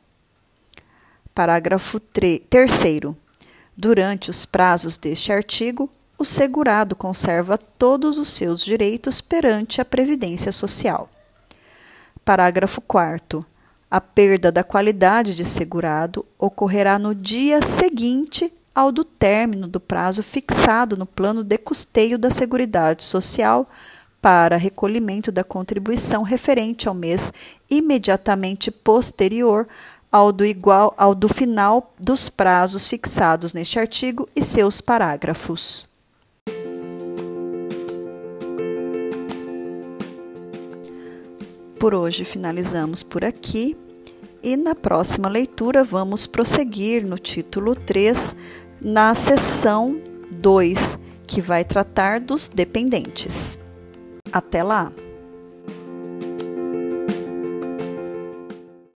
Parágrafo 1.34 1.98
3. 1.98 2.42
Durante 3.76 4.30
os 4.30 4.46
prazos 4.46 4.96
deste 4.96 5.32
artigo, 5.32 5.90
o 6.16 6.24
segurado 6.24 6.94
conserva 6.94 7.58
todos 7.58 8.16
os 8.16 8.28
seus 8.28 8.64
direitos 8.64 9.20
perante 9.20 9.80
a 9.80 9.84
Previdência 9.84 10.52
Social. 10.52 11.10
Parágrafo 12.24 12.80
4. 12.80 13.44
A 13.95 14.01
perda 14.01 14.51
da 14.51 14.64
qualidade 14.64 15.36
de 15.36 15.45
segurado 15.45 16.26
ocorrerá 16.36 16.99
no 16.99 17.14
dia 17.14 17.62
seguinte 17.62 18.53
ao 18.74 18.90
do 18.90 19.05
término 19.05 19.68
do 19.68 19.78
prazo 19.78 20.20
fixado 20.20 20.97
no 20.97 21.07
plano 21.07 21.45
de 21.45 21.57
custeio 21.57 22.18
da 22.18 22.28
Seguridade 22.28 23.05
Social 23.05 23.70
para 24.20 24.57
recolhimento 24.57 25.30
da 25.30 25.45
contribuição 25.45 26.24
referente 26.24 26.88
ao 26.88 26.95
mês 26.95 27.32
imediatamente 27.70 28.72
posterior 28.72 29.64
ao 30.11 30.32
do 30.32 30.45
igual 30.45 30.92
ao 30.99 31.14
do 31.14 31.28
final 31.28 31.95
dos 31.97 32.28
prazos 32.28 32.88
fixados 32.88 33.55
neste 33.55 33.78
artigo 33.78 34.28
e 34.34 34.42
seus 34.42 34.80
parágrafos. 34.80 35.88
Por 41.78 41.95
hoje 41.95 42.24
finalizamos 42.24 43.05
por 43.05 43.24
aqui 43.24 43.76
e 44.45 44.59
na 44.59 44.74
próxima 44.74 45.26
leitura 45.26 45.82
vamos 45.82 46.26
prosseguir 46.26 47.05
no 47.05 47.18
título 47.18 47.74
3, 47.74 48.36
na 48.78 49.14
seção 49.14 49.99
2, 50.30 50.99
que 51.26 51.40
vai 51.40 51.64
tratar 51.64 52.20
dos 52.20 52.49
dependentes. 52.49 53.59
Até 54.30 54.62
lá! 54.62 54.92